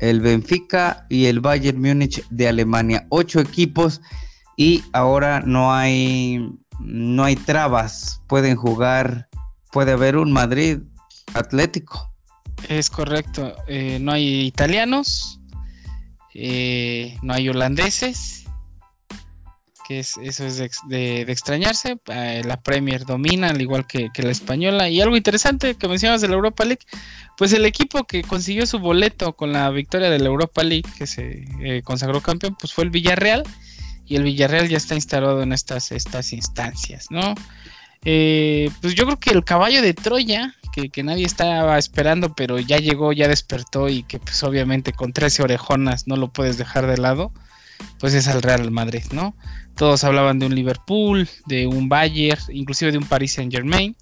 [0.00, 3.06] el Benfica y el Bayern Múnich de Alemania.
[3.10, 4.00] Ocho equipos
[4.56, 8.22] y ahora no hay no hay trabas.
[8.26, 9.25] Pueden jugar,
[9.76, 10.78] puede haber un Madrid
[11.34, 12.10] Atlético.
[12.66, 13.54] Es correcto.
[13.68, 15.38] Eh, no hay italianos,
[16.32, 18.46] eh, no hay holandeses
[19.86, 21.98] que es, eso es de, extrañarse.
[22.06, 24.88] Eh, la Premier domina, al igual que, la española.
[24.88, 26.86] Y algo interesante que mencionas de la Europa League,
[27.36, 31.06] pues el equipo que consiguió su boleto con la victoria de la Europa League, que
[31.06, 33.42] se eh, consagró campeón, pues fue el Villarreal.
[34.06, 37.34] Y el Villarreal ya está instalado en estas, estas instancias, ¿no?
[38.04, 42.58] Eh, pues yo creo que el caballo de Troya, que, que, nadie estaba esperando, pero
[42.58, 46.86] ya llegó, ya despertó y que pues obviamente con 13 orejonas no lo puedes dejar
[46.86, 47.32] de lado,
[47.98, 49.34] pues es al Real Madrid, ¿no?
[49.76, 53.96] Todos hablaban de un Liverpool, de un Bayern, inclusive de un Paris Saint Germain.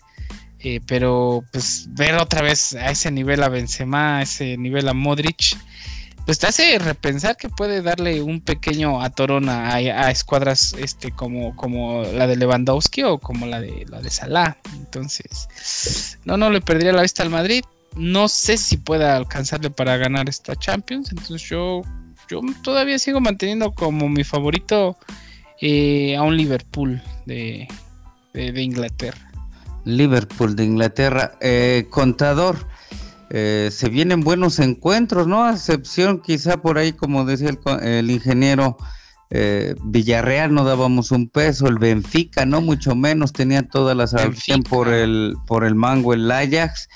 [0.60, 4.94] Eh, pero pues ver otra vez a ese nivel a Benzema, a ese nivel a
[4.94, 5.58] Modric,
[6.24, 11.54] pues te hace repensar que puede darle un pequeño atorón a, a, escuadras este como,
[11.54, 14.56] como la de Lewandowski o como la de la de Salah.
[14.76, 17.62] Entonces, no, no le perdería la vista al Madrid.
[17.94, 21.10] No sé si pueda alcanzarle para ganar esta Champions.
[21.10, 21.82] Entonces yo,
[22.30, 24.96] yo todavía sigo manteniendo como mi favorito
[25.60, 27.68] eh, a un Liverpool de,
[28.34, 29.30] Inglaterra.
[29.84, 31.32] Liverpool de Inglaterra.
[31.40, 32.66] Eh, contador,
[33.36, 35.42] eh, se vienen buenos encuentros, ¿no?
[35.42, 37.50] A excepción quizá por ahí, como decía
[37.82, 38.76] el, ingeniero,
[39.82, 44.88] Villarreal no dábamos un peso, el Benfica no mucho menos, tenía toda la salvación por
[44.88, 46.88] el, por el mango el Ajax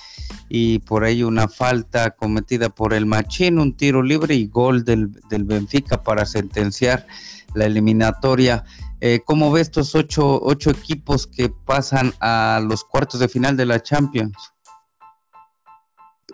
[0.49, 5.11] y por ahí una falta cometida por el Machín, un tiro libre y gol del,
[5.29, 7.07] del Benfica para sentenciar
[7.55, 8.65] la eliminatoria.
[9.01, 13.67] Eh, ¿Cómo ves estos ocho, ocho equipos que pasan a los cuartos de final de
[13.67, 14.35] la Champions?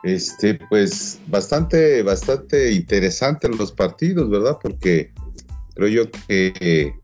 [0.05, 4.59] Este, pues bastante, bastante interesante los partidos, ¿verdad?
[4.62, 5.12] Porque
[5.75, 6.95] creo yo que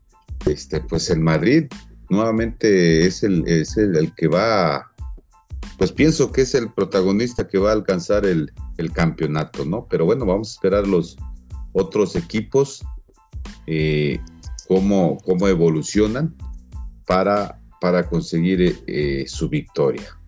[0.45, 1.65] este, pues el Madrid
[2.09, 4.91] nuevamente es el, es el, que va,
[5.79, 8.53] pues pienso que es el protagonista que va a alcanzar el,
[8.93, 9.87] campeonato, ¿no?
[9.89, 11.17] Pero bueno, vamos a esperar los
[11.71, 12.83] otros equipos
[13.67, 14.19] eh,
[14.67, 16.35] cómo, cómo, evolucionan
[17.05, 20.20] para, para conseguir eh, su victoria.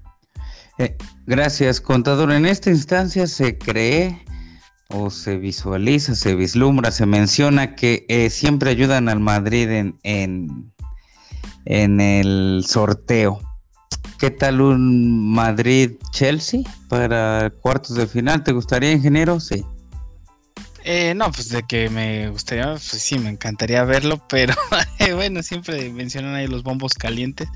[0.79, 2.31] Eh, gracias, contador.
[2.31, 4.25] En esta instancia se cree
[4.89, 10.73] o se visualiza, se vislumbra, se menciona que siempre ayudan al Madrid en, en,
[11.65, 13.39] en el sorteo.
[14.23, 18.43] ¿Qué tal un Madrid-Chelsea para cuartos de final?
[18.43, 19.39] ¿Te gustaría, ingeniero?
[19.39, 19.65] Sí.
[20.85, 24.53] Eh, no, pues de que me gustaría, pues sí, me encantaría verlo, pero
[25.15, 27.47] bueno, siempre mencionan ahí los bombos calientes.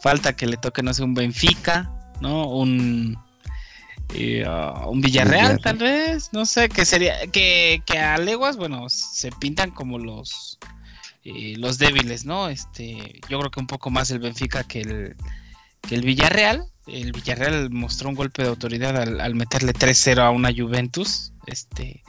[0.00, 1.90] Falta que le toque, no sé, un Benfica,
[2.22, 2.48] ¿no?
[2.48, 3.18] Un,
[4.14, 8.88] eh, uh, un Villarreal, tal vez, no sé, que sería, que, que a leguas, bueno,
[8.88, 10.58] se pintan como los,
[11.24, 12.48] eh, los débiles, ¿no?
[12.48, 15.16] Este, yo creo que un poco más el Benfica que el,
[15.82, 16.66] que el Villarreal.
[16.86, 22.02] El Villarreal mostró un golpe de autoridad al, al meterle 3-0 a una Juventus, este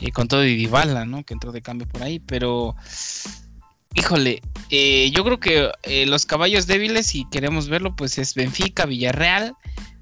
[0.00, 1.24] y con todo y Dybala, ¿no?
[1.24, 2.74] Que entró de cambio por ahí, pero
[3.94, 8.86] híjole, eh, yo creo que eh, los caballos débiles, si queremos verlo, pues es Benfica,
[8.86, 9.54] Villarreal.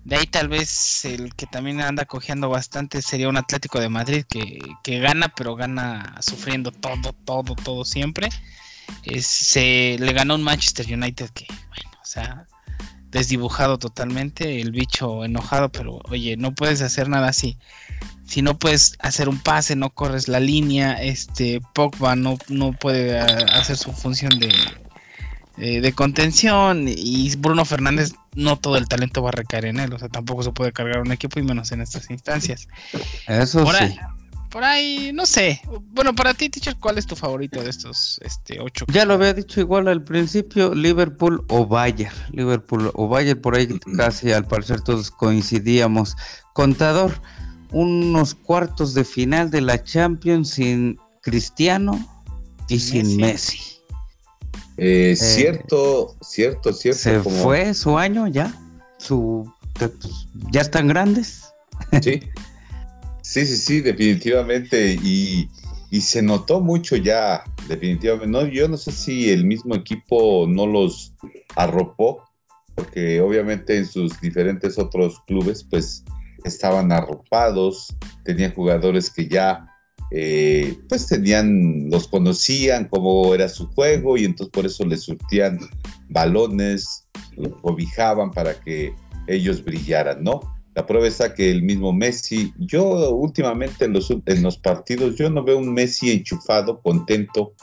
[0.04, 4.24] De ahí tal vez el que también anda cojeando bastante sería un Atlético de Madrid
[4.28, 8.30] que, que gana, pero gana sufriendo todo, todo, todo siempre.
[9.20, 12.46] se le ganó un Manchester United que, bueno, o sea,
[13.10, 17.58] desdibujado totalmente, el bicho enojado, pero oye, no puedes hacer nada así
[18.28, 23.16] si no puedes hacer un pase, no corres la línea, este Pogba no, no puede
[23.16, 24.52] eh, hacer su función de,
[25.56, 29.94] eh, de contención y Bruno Fernández no todo el talento va a recaer en él,
[29.94, 32.68] o sea, tampoco se puede cargar un equipo y menos en estas instancias.
[33.26, 33.96] Eso sí.
[34.50, 35.60] Por ahí, no sé.
[35.90, 38.86] Bueno, para ti, teacher, ¿cuál es tu favorito de estos este, ocho?
[38.92, 42.14] Ya lo había dicho igual al principio, Liverpool o Bayern.
[42.32, 46.16] Liverpool o Bayern, por ahí casi al parecer todos coincidíamos.
[46.54, 47.20] Contador,
[47.70, 51.98] unos cuartos de final de la Champions sin Cristiano
[52.68, 53.60] y sin Messi.
[54.76, 57.00] Eh, cierto, cierto, cierto.
[57.00, 58.54] Se fue su año ya,
[58.98, 59.52] su,
[60.52, 61.52] ya están grandes.
[62.00, 62.20] Sí,
[63.28, 64.94] sí, sí, sí, definitivamente.
[65.02, 65.48] Y,
[66.00, 68.26] se notó mucho ya, definitivamente.
[68.28, 71.14] No, yo no sé si el mismo equipo no los
[71.56, 72.24] arropó,
[72.74, 76.04] porque obviamente en sus diferentes otros clubes, pues
[76.44, 79.66] estaban arropados, tenían jugadores que ya
[80.10, 85.58] eh, pues tenían, los conocían cómo era su juego y entonces por eso les surtían
[86.08, 88.94] balones, los cobijaban para que
[89.26, 90.40] ellos brillaran, ¿no?
[90.78, 95.58] La prueba está que el mismo Messi, yo últimamente en los, partidos, yo no veo
[95.58, 97.54] un Messi enchufado, contento,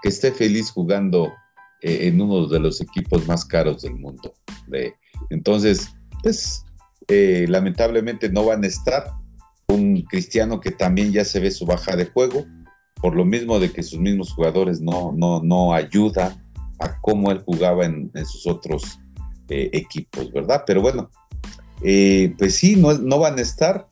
[0.00, 1.32] que esté feliz jugando
[1.82, 4.32] eh, en uno de los equipos más caros del mundo.
[5.28, 5.88] entonces,
[6.22, 6.64] pues
[7.08, 9.10] eh, lamentablemente no van a estar.
[9.66, 12.46] Un cristiano que también ya se ve su baja de juego,
[13.02, 16.46] por lo mismo de que sus mismos jugadores no, no, no ayudan
[16.78, 19.00] a cómo él jugaba en, sus otros
[19.48, 20.62] eh, equipos, ¿verdad?
[20.64, 21.10] Pero bueno,
[21.82, 23.88] eh, pues sí, no, van a estar.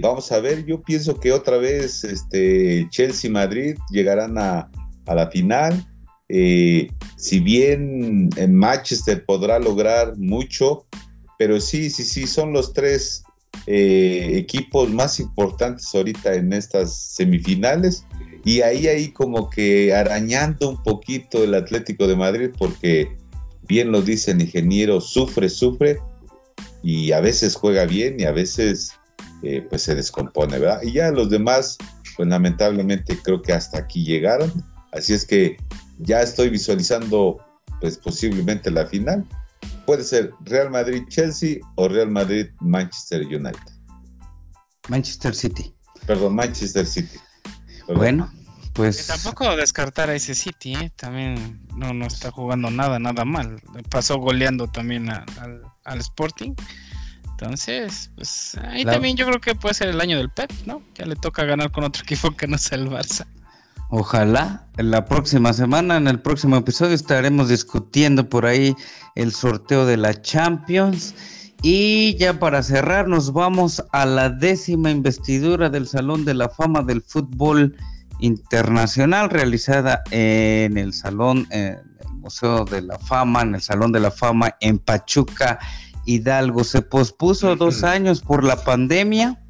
[0.00, 4.70] vamos a ver, yo pienso que otra vez este, Chelsea y Madrid llegarán a,
[5.06, 5.84] la final.
[6.28, 10.86] si bien en Manchester podrá lograr mucho,
[11.38, 13.24] pero sí, sí, sí, son los tres
[13.66, 18.06] eh, equipos más importantes ahorita en estas semifinales
[18.44, 23.16] y ahí ahí como que arañando un poquito el Atlético de Madrid porque
[23.68, 25.98] bien lo dice el ingeniero, sufre, sufre
[26.82, 28.92] y a veces juega bien y a veces
[29.42, 30.82] eh, pues se descompone, ¿verdad?
[30.82, 31.78] Y ya los demás
[32.16, 34.52] pues lamentablemente creo que hasta aquí llegaron,
[34.92, 35.56] así es que
[35.98, 37.38] ya estoy visualizando
[37.80, 39.26] pues posiblemente la final
[39.86, 43.72] puede ser Real Madrid-Chelsea o Real Madrid-Manchester United.
[44.88, 45.74] Manchester City.
[46.06, 47.18] Perdón, Manchester City.
[47.88, 48.30] Bueno,
[48.72, 49.06] pues.
[49.06, 50.92] tampoco descartar a ese City, ¿eh?
[50.94, 53.60] también no, no está jugando nada, nada mal.
[53.88, 56.54] Pasó goleando también al, Sporting.
[57.40, 60.82] Entonces, pues ahí también yo creo que puede ser el año del Pep, ¿no?
[60.94, 63.26] Ya le toca ganar con otro equipo que no sea el Barça.
[63.88, 68.76] Ojalá en la próxima semana, en el próximo episodio, estaremos discutiendo por ahí
[69.16, 71.14] el sorteo de la Champions.
[71.62, 76.82] Y ya para cerrar, nos vamos a la décima investidura del Salón de la Fama
[76.82, 77.76] del Fútbol
[78.20, 81.80] Internacional, realizada en el Salón, el
[82.20, 85.58] Museo de la Fama, en el Salón de la Fama en Pachuca,
[86.04, 86.64] Hidalgo.
[86.64, 89.42] Se pospuso dos años por la pandemia.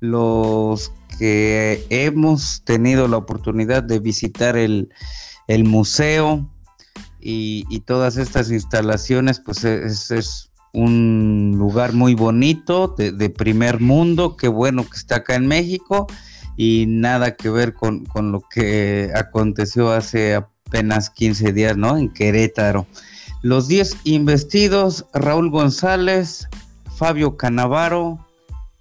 [0.00, 4.88] Los que hemos tenido la oportunidad de visitar el,
[5.64, 6.50] museo
[7.20, 14.82] y, todas estas instalaciones, pues es, un lugar muy bonito, de, primer mundo, qué bueno
[14.84, 16.08] que está acá en México
[16.56, 20.34] y nada que ver con, con lo que aconteció hace
[20.74, 21.96] apenas 15 días, ¿no?
[21.96, 22.84] En Querétaro.
[23.42, 26.48] Los 10 investidos, Raúl González,
[26.96, 28.18] Fabio Canavaro,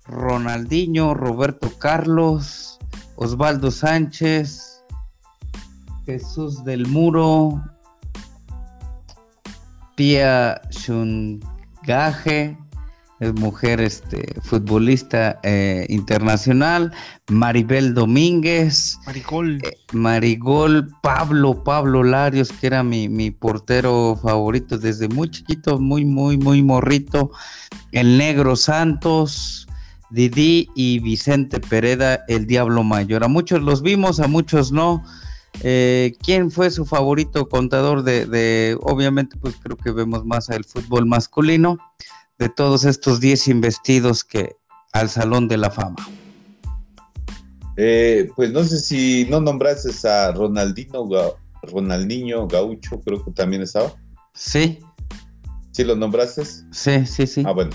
[0.08, 2.80] Ronaldinho, Roberto Carlos,
[3.16, 4.82] Osvaldo Sánchez,
[6.08, 7.64] Jesús del Muro,
[9.96, 12.58] Pia Shungaje,
[13.24, 16.92] es mujer este, futbolista eh, internacional,
[17.30, 19.62] Maribel Domínguez, Marigol.
[19.64, 26.06] Eh, Marigol, Pablo, Pablo Larios, que era mi, mi, portero favorito desde muy chiquito, muy,
[26.06, 27.32] muy, muy morrito,
[27.92, 29.68] el Negro Santos,
[30.10, 33.24] Didi y Vicente Pereda, el Diablo Mayor.
[33.24, 35.04] A muchos los vimos, a muchos no.
[35.62, 41.06] Eh, ¿Quién fue su favorito contador de, obviamente, pues creo que vemos más al fútbol
[41.06, 41.78] masculino,
[42.40, 44.56] de todos estos 10 investidos que
[44.92, 45.96] al Salón de la Fama?
[47.78, 51.10] Eh, pues no sé si no nombraste a Ronaldinho,
[51.64, 53.94] Ronaldinho Gaucho, creo que también estaba.
[54.34, 54.80] Sí.
[55.72, 56.46] ¿Sí lo nombraste?
[56.46, 57.44] Sí, sí, sí.
[57.46, 57.72] Ah, bueno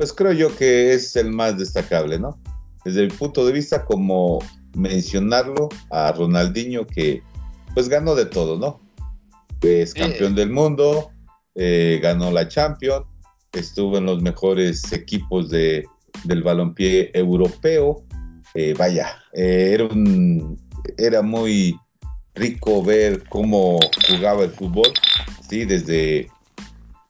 [0.00, 2.38] pues creo yo que es el más destacable, ¿no?
[2.86, 4.38] Desde mi punto de vista, como
[4.74, 7.22] mencionarlo a Ronaldinho, que
[7.74, 8.80] pues ganó de todo, ¿no?
[9.60, 11.10] Es campeón del mundo,
[11.54, 13.04] eh, ganó la Champions,
[13.52, 15.84] estuvo en los mejores equipos de,
[16.24, 18.02] del balompié europeo.
[18.54, 20.58] Eh, vaya, eh, era, un,
[20.96, 21.78] era muy
[22.34, 23.78] rico ver cómo
[24.08, 24.88] jugaba el fútbol,
[25.48, 25.64] ¿sí?
[25.64, 26.28] Desde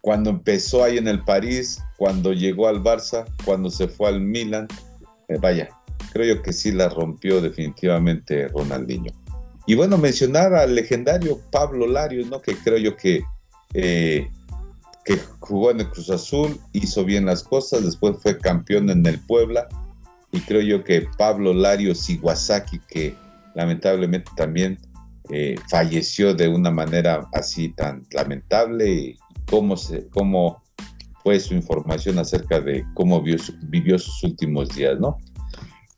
[0.01, 4.67] cuando empezó ahí en el París, cuando llegó al Barça, cuando se fue al Milan,
[5.29, 5.69] eh, vaya,
[6.13, 9.13] creo yo que sí la rompió definitivamente Ronaldinho.
[9.67, 12.41] Y bueno, mencionar al legendario Pablo Larios, ¿no?
[12.41, 13.23] Que creo yo que,
[15.05, 19.19] que jugó en el Cruz Azul, hizo bien las cosas, después fue campeón en el
[19.19, 19.69] Puebla.
[20.33, 23.15] Y creo yo que Pablo Larios Iwasaki, que
[23.55, 24.79] lamentablemente también
[25.31, 29.17] eh, falleció de una manera así tan lamentable,
[29.49, 30.63] cómo, se, cómo
[31.23, 35.19] fue su información acerca de cómo vivió sus últimos días, ¿no?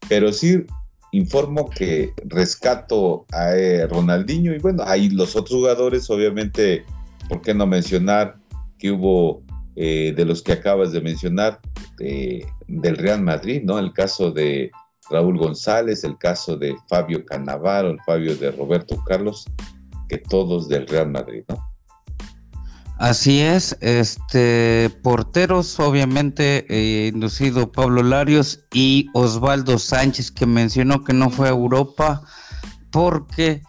[0.08, 0.64] Pero sí
[1.12, 6.84] informo que rescato a eh, Ronaldinho y bueno, hay los otros jugadores, obviamente,
[7.28, 8.36] ¿por qué no mencionar
[8.82, 9.44] que hubo
[9.76, 11.60] eh, de los que acabas de mencionar
[12.00, 13.78] del Real Madrid, ¿no?
[13.78, 14.72] El caso de
[15.08, 19.46] Raúl González, el caso de Fabio Cannavaro, el Fabio de Roberto Carlos,
[20.08, 21.64] que todos del Real Madrid, ¿no?
[22.98, 31.12] Así es, este porteros obviamente eh, inducido Pablo Larios y Osvaldo Sánchez que mencionó que
[31.12, 32.22] no fue a Europa
[32.90, 33.62] porque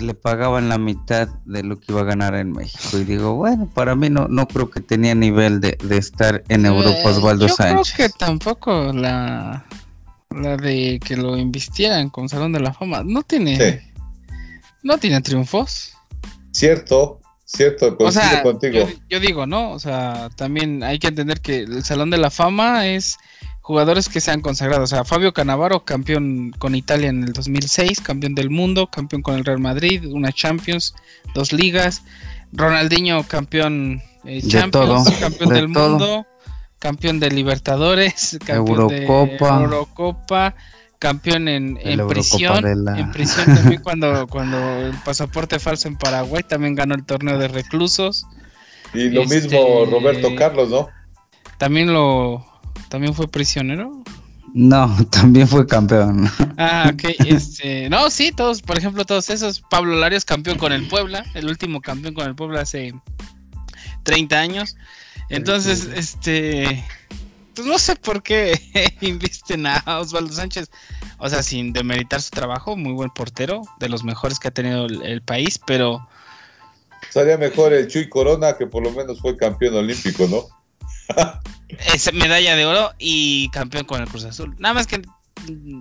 [0.00, 3.70] le pagaban la mitad de lo que iba a ganar en México y digo bueno
[3.72, 7.94] para mí no no creo que tenía nivel de, estar en Europa eh, Osvaldo Sánchez.
[7.94, 9.66] Creo que tampoco la
[10.30, 13.92] la de que lo invistieran con Salón de la Fama no tiene
[14.82, 15.92] no tiene triunfos.
[16.52, 18.88] Cierto, Cierto, o sea, contigo.
[19.08, 19.70] Yo, digo, ¿no?
[19.70, 23.18] O sea, también hay que entender que el Salón de la Fama es
[23.66, 24.84] jugadores que se han consagrado.
[24.84, 29.34] O sea, Fabio Canavaro, campeón con Italia en el 2006, campeón del mundo, campeón con
[29.34, 30.94] el Real Madrid, una Champions,
[31.34, 32.04] dos ligas.
[32.52, 36.26] Ronaldinho, campeón eh, Champions, campeón del mundo,
[36.78, 40.54] campeón de Libertadores, campeón de Eurocopa
[41.00, 42.64] campeón en, en prisión.
[42.96, 47.48] En prisión también cuando, cuando el pasaporte falso en Paraguay también ganó el torneo de
[47.48, 48.26] reclusos.
[48.94, 50.88] Y lo este, mismo Roberto Carlos, ¿no?
[51.58, 52.55] También lo
[52.88, 54.02] también fue prisionero.
[54.54, 56.30] No, también fue campeón.
[56.56, 57.02] Ah, ok.
[57.26, 59.60] Este, no, sí, todos, por ejemplo, todos esos.
[59.60, 62.94] Pablo Larios, campeón con el Puebla, el último campeón con el Puebla hace
[64.04, 64.76] 30 años.
[65.28, 66.84] Entonces, este,
[67.54, 68.60] pues no sé por qué
[69.00, 70.70] invisten a Osvaldo Sánchez.
[71.18, 74.86] O sea, sin demeritar su trabajo, muy buen portero, de los mejores que ha tenido
[74.86, 76.06] el, país, pero.
[77.10, 80.44] Sería mejor el Chuy Corona, que por lo menos fue campeón olímpico, ¿no?
[81.68, 84.54] Es medalla de oro y campeón con el Cruz Azul.
[84.58, 85.02] Nada más que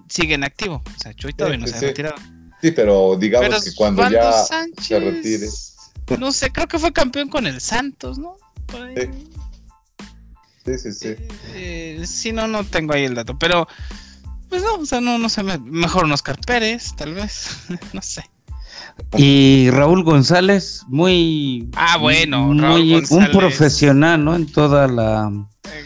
[0.10, 0.84] sigue en activo.
[0.86, 2.16] O sea, Chuy todavía no se ha retirado.
[2.62, 5.48] Sí, pero digamos que cuando ya se retire.
[6.20, 8.38] No sé, creo que fue campeón con el Santos, ¿no?
[8.96, 9.10] Sí.
[10.66, 11.16] Sí, sí, sí.
[11.54, 13.68] Eh, sí, no, no tengo ahí el dato, pero
[14.50, 17.50] pues no, o sea, no, no sé, mejor un Oscar Pérez, tal vez,
[17.94, 18.24] no sé.
[19.18, 21.70] Y Raúl González, muy.
[21.76, 24.36] Ah, bueno, un profesional, ¿no?
[24.36, 25.32] En toda la.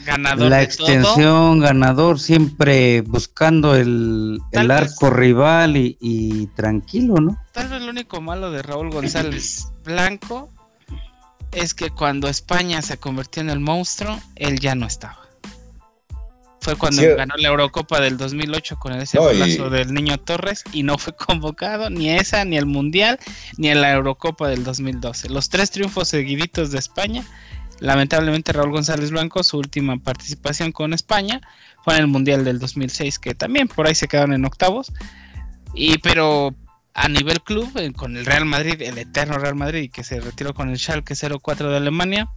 [0.06, 7.38] Ganador la extensión, ganador, siempre buscando el, el arco rival y, y, tranquilo, ¿no?
[7.54, 10.50] Tal vez lo único malo de Raúl González Blanco
[11.52, 15.29] es que cuando España se convirtió en el monstruo, él ya no estaba.
[16.62, 20.98] Fue cuando ganó la Eurocopa del 2008 con ese no, del Niño Torres y no
[20.98, 23.20] fue convocado ni a esa, ni al Mundial,
[23.58, 25.30] ni a la Eurocopa del 2012.
[25.30, 27.24] Los tres triunfos seguiditos de España,
[27.80, 31.42] lamentablemente Raúl González Blanco, su última participación con España
[31.84, 34.92] fue en el Mundial del 2006, que también por ahí se quedaron en octavos.
[35.74, 36.54] Y pero
[36.94, 40.54] a nivel club eh, con el Real Madrid, el eterno Real Madrid, que se retiró
[40.54, 42.30] con el Schalke 04 de Alemania,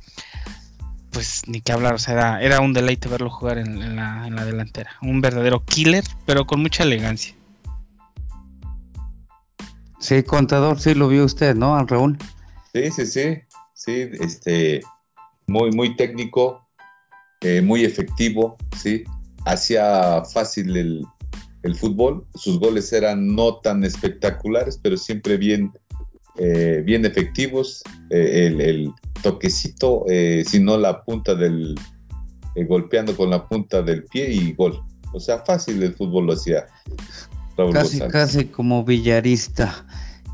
[1.13, 4.93] pues ni que hablar, o sea, era, un deleite verlo jugar en, la, delantera.
[5.03, 7.35] Un verdadero killer, pero con mucha elegancia.
[10.01, 12.19] Sí, contador, sí lo vio usted, ¿no, al Raúl?
[12.73, 13.43] Sí, sí, sí,
[13.75, 14.81] sí, este,
[15.47, 16.67] muy, muy técnico,
[17.41, 19.05] eh, muy efectivo, sí,
[19.45, 21.07] hacía fácil el,
[21.63, 22.27] el fútbol.
[22.35, 25.73] Sus goles eran no tan espectaculares, pero siempre bien,
[26.39, 27.83] eh, bien efectivos.
[28.11, 31.79] Eh, el, toquecito, eh, sino la punta del,
[32.67, 34.83] golpeando con la punta del pie y gol.
[35.13, 36.67] O sea, fácil el fútbol lo hacía.
[37.73, 39.87] casi, casi como villarista.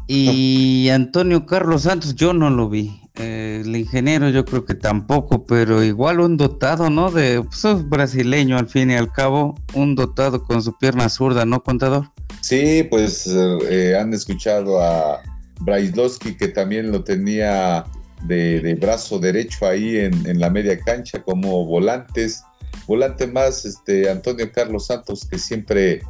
[0.07, 3.03] Y Antonio Carlos Santos, yo no lo vi.
[3.17, 7.11] Eh, el ingeniero yo creo que tampoco, pero igual un dotado, ¿no?
[7.11, 11.63] De pues, brasileño al fin y al cabo, un dotado con su pierna zurda, ¿no,
[11.63, 12.11] contador?
[12.41, 15.21] Sí, pues eh, han escuchado a
[15.61, 17.85] Braislowski que también lo tenía
[18.25, 22.43] de, brazo derecho ahí en, la media cancha como volantes.
[22.87, 26.03] Volante más, este Antonio Carlos Santos que siempre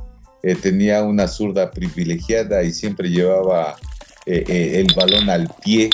[0.42, 3.76] eh, tenía una zurda privilegiada y siempre llevaba
[4.26, 5.88] el balón al pie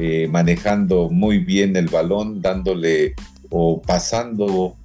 [0.00, 3.16] eh, manejando muy bien el balón, dándole
[3.50, 4.76] o pasando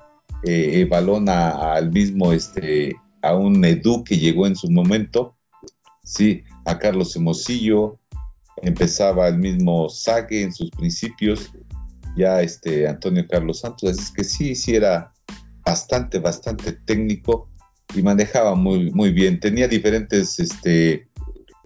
[0.42, 5.36] eh, el balón al mismo este a un Edu que llegó en su momento,
[6.04, 8.00] sí, a Carlos Hermosillo,
[8.64, 11.52] empezaba el mismo Sague en sus principios,
[12.16, 15.12] ya este Antonio Carlos Santos, es que sí, sí era
[15.66, 17.50] bastante, bastante técnico
[17.96, 19.40] y manejaba muy, muy bien.
[19.40, 21.08] Tenía diferentes, este,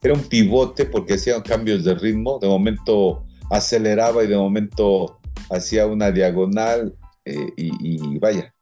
[0.01, 5.19] era un pivote porque hacía cambios de ritmo, de momento aceleraba y de momento
[5.49, 6.95] hacía una diagonal
[7.25, 8.53] eh, y, vaya,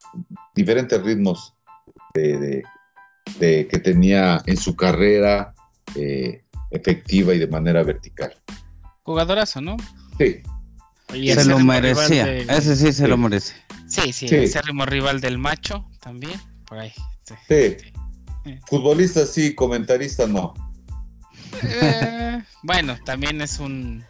[0.56, 1.54] diferentes ritmos
[2.14, 2.64] de,
[3.40, 5.54] que tenía en su carrera
[5.96, 6.45] eh,
[6.76, 8.34] efectiva y de manera vertical.
[9.04, 9.78] Jugadorazo, ¿no?
[10.18, 10.42] Sí.
[11.10, 13.56] se lo merecía, ese sí se lo merece.
[13.88, 14.36] Sí, sí, sí.
[14.36, 16.94] ese ritmo rival del macho también, por ahí.
[17.48, 17.78] Sí.
[18.68, 20.54] Futbolista sí, comentarista no.
[21.64, 24.04] Eh, bueno, también es un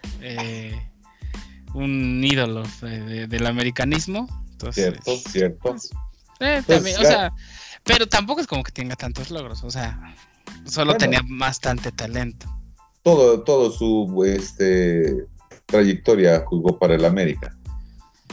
[1.76, 4.28] un ídolo del americanismo.
[4.72, 5.60] cierto, cierto.
[5.60, 5.92] Pues,
[6.40, 7.34] eh, pues, o sea,
[7.84, 10.16] pero tampoco es como que tenga tantos logros, o sea,
[10.66, 12.48] solo tenía bastante talento.
[13.06, 15.28] Todo, todo su este,
[15.68, 17.56] trayectoria jugó para el América.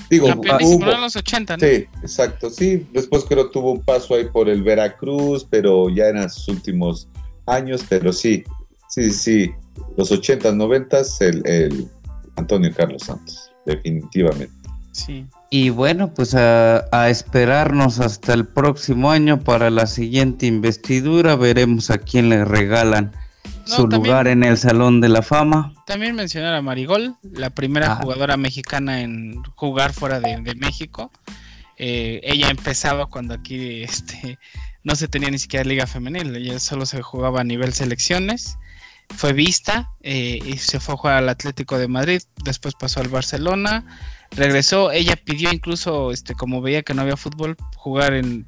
[0.09, 1.67] Digo, en los 80, ¿no?
[1.67, 2.87] Sí, exacto, sí.
[2.93, 7.07] Después creo tuvo un paso ahí por el Veracruz, pero ya en sus últimos
[7.45, 8.45] años, pero sí,
[8.89, 9.53] sí, sí.
[9.99, 11.89] Los 80, 90, el, el
[12.37, 14.55] Antonio Carlos Santos, definitivamente.
[14.93, 15.27] Sí.
[15.55, 21.37] Y bueno, pues a, esperarnos hasta el próximo año para la siguiente investidura.
[21.37, 23.13] Veremos a quién le regalan
[23.65, 25.73] su lugar en el Salón de la Fama.
[25.87, 27.97] También mencionar a Marigol, la primera ah.
[27.97, 31.11] jugadora mexicana en jugar fuera de, México.
[31.79, 34.39] Eh, ella empezaba cuando aquí este,
[34.85, 38.59] no se tenía ni siquiera liga femenil, ella solo se jugaba a nivel selecciones
[39.17, 43.09] fue vista eh, y se fue a jugar al Atlético de Madrid, después pasó al
[43.09, 43.85] Barcelona,
[44.31, 48.47] regresó, ella pidió incluso, este, como veía que no había fútbol, jugar en,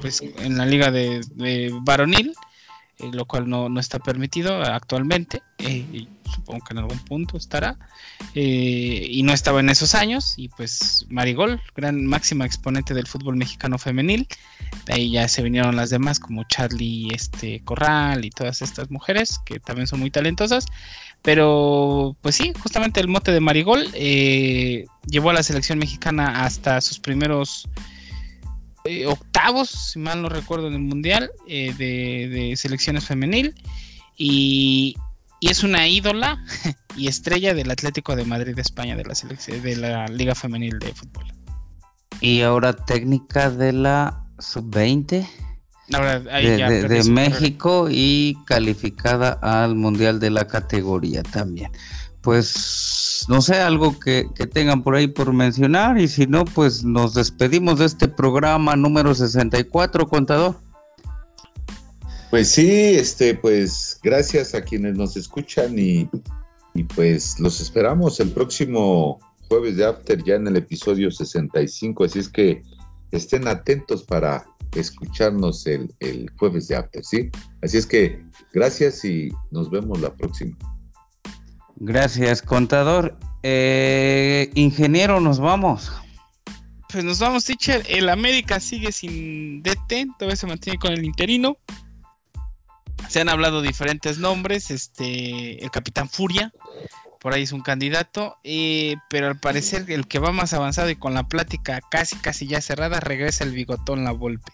[0.00, 2.34] pues, en la liga de, de varonil,
[2.98, 7.78] eh, lo cual no, no, está permitido actualmente, eh, supongo que en algún punto estará,
[8.34, 13.78] y no estaba en esos años, y pues Marigol, gran máxima exponente del fútbol mexicano
[13.78, 14.28] femenil,
[14.86, 19.40] de ahí ya se vinieron las demás como Charlie este, Corral y todas estas mujeres
[19.44, 20.66] que también son muy talentosas.
[21.22, 26.80] Pero pues sí, justamente el mote de Marigol eh, llevó a la selección mexicana hasta
[26.80, 27.68] sus primeros
[28.88, 33.54] eh, octavos, si mal no recuerdo, en el Mundial eh, de, selecciones femenil.
[34.16, 34.96] Y,
[35.42, 36.42] es una ídola
[36.96, 40.92] y estrella del Atlético de Madrid de España, de la, de la Liga Femenil de
[40.92, 41.26] Fútbol.
[42.20, 45.28] Y ahora técnica de la sub-20
[45.88, 51.70] de, México y calificada al Mundial de la categoría también.
[52.20, 57.14] Pues no sé, algo que, tengan por ahí por mencionar y si no, pues nos
[57.14, 60.56] despedimos de este programa número 64, contador.
[62.30, 66.10] Pues sí, este, pues gracias a quienes nos escuchan y,
[66.74, 72.18] y pues los esperamos el próximo jueves de After ya en el episodio 65, así
[72.18, 72.62] es que
[73.12, 77.30] estén atentos para escucharnos el, jueves de After, ¿sí?
[77.62, 80.56] Así es que gracias y nos vemos la próxima.
[81.76, 83.16] Gracias, contador.
[83.42, 85.92] Eh, ingeniero, nos vamos.
[86.90, 87.84] Pues nos vamos, teacher.
[87.88, 91.58] El América sigue sin DT, todavía se mantiene con el interino.
[93.08, 96.52] Se han hablado diferentes nombres, este, el Capitán Furia,
[97.20, 100.96] por ahí es un candidato, eh, pero al parecer el que va más avanzado y
[100.96, 104.52] con la plática casi casi ya cerrada regresa el bigotón La Volpe.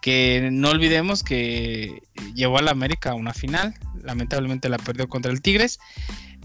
[0.00, 2.02] Que no olvidemos que
[2.34, 5.78] llevó a la América a una final, lamentablemente la perdió contra el Tigres,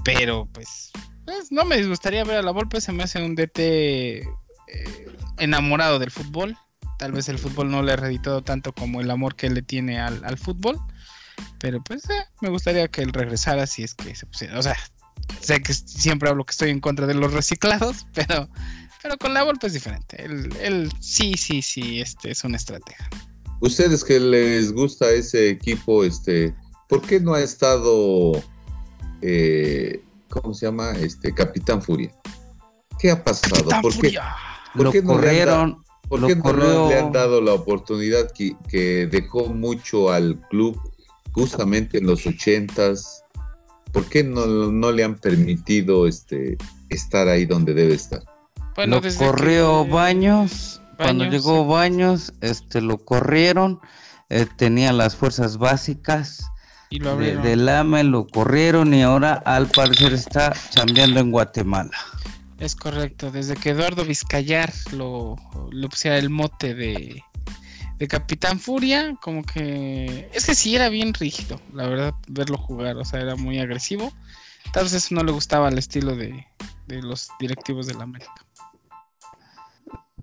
[0.04, 0.92] pero pues,
[1.26, 3.60] pues no me gustaría ver a La Volpe, se me hace un DT
[4.68, 6.58] eh, enamorado del fútbol.
[6.98, 9.62] Tal vez el fútbol no le ha reeditado tanto como el amor que él le
[9.62, 10.80] tiene al, fútbol.
[11.60, 14.58] Pero pues eh, me gustaría que él regresara si es que se pusiera.
[14.58, 14.78] O sea,
[15.46, 18.50] sé que siempre hablo que estoy en contra de los reciclados, pero,
[19.02, 20.24] pero con la Volpe es diferente.
[20.24, 23.10] Él, sí, sí, sí, este es una estrategia.
[23.62, 26.54] Ustedes que les gusta ese equipo, este,
[26.90, 28.34] ¿por qué no ha estado,
[29.22, 32.12] eh, cómo se llama, este, Capitán Furia?
[33.00, 33.70] ¿Qué ha pasado?
[33.82, 34.20] ¿Por qué,
[34.76, 40.40] ¿por qué, no, corrieron, no, le han dado la oportunidad que, que dejó mucho al
[40.50, 40.80] club
[41.32, 43.25] justamente en los ochentas?
[43.96, 46.58] ¿Por qué no, le han permitido este,
[46.90, 48.24] estar ahí donde debe estar?
[48.76, 53.80] Bueno, lo corrió Baños, cuando llegó Baños, este, lo corrieron,
[54.30, 56.46] eh, tenía las fuerzas básicas
[56.90, 61.98] y lo de, del AME, lo corrieron y ahora al parecer está chambeando en Guatemala.
[62.60, 65.38] Es correcto, desde que Eduardo Vizcayar lo,
[65.72, 67.24] lo pusiera el mote de
[67.98, 72.98] de Capitán Furia, como que es que sí era bien rígido, la verdad, verlo jugar,
[72.98, 74.12] o sea, era muy agresivo.
[74.74, 76.46] Tal vez eso no le gustaba al estilo de,
[76.88, 78.34] de los directivos de la América.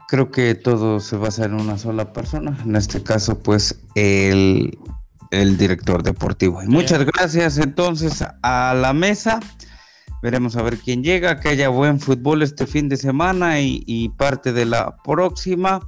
[0.09, 4.79] Creo que todo se basa en una sola persona, en este caso pues el,
[5.31, 6.63] el director deportivo.
[6.63, 9.41] Y muchas gracias entonces a la mesa.
[10.23, 14.11] Veremos a ver quién llega, que haya buen fútbol este fin de semana y, y
[14.11, 15.81] parte de la próxima.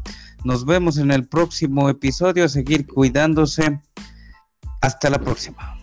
[0.45, 2.45] Nos vemos en el próximo episodio.
[2.45, 3.81] a Seguir cuidándose.
[4.83, 5.79] Hasta la próxima.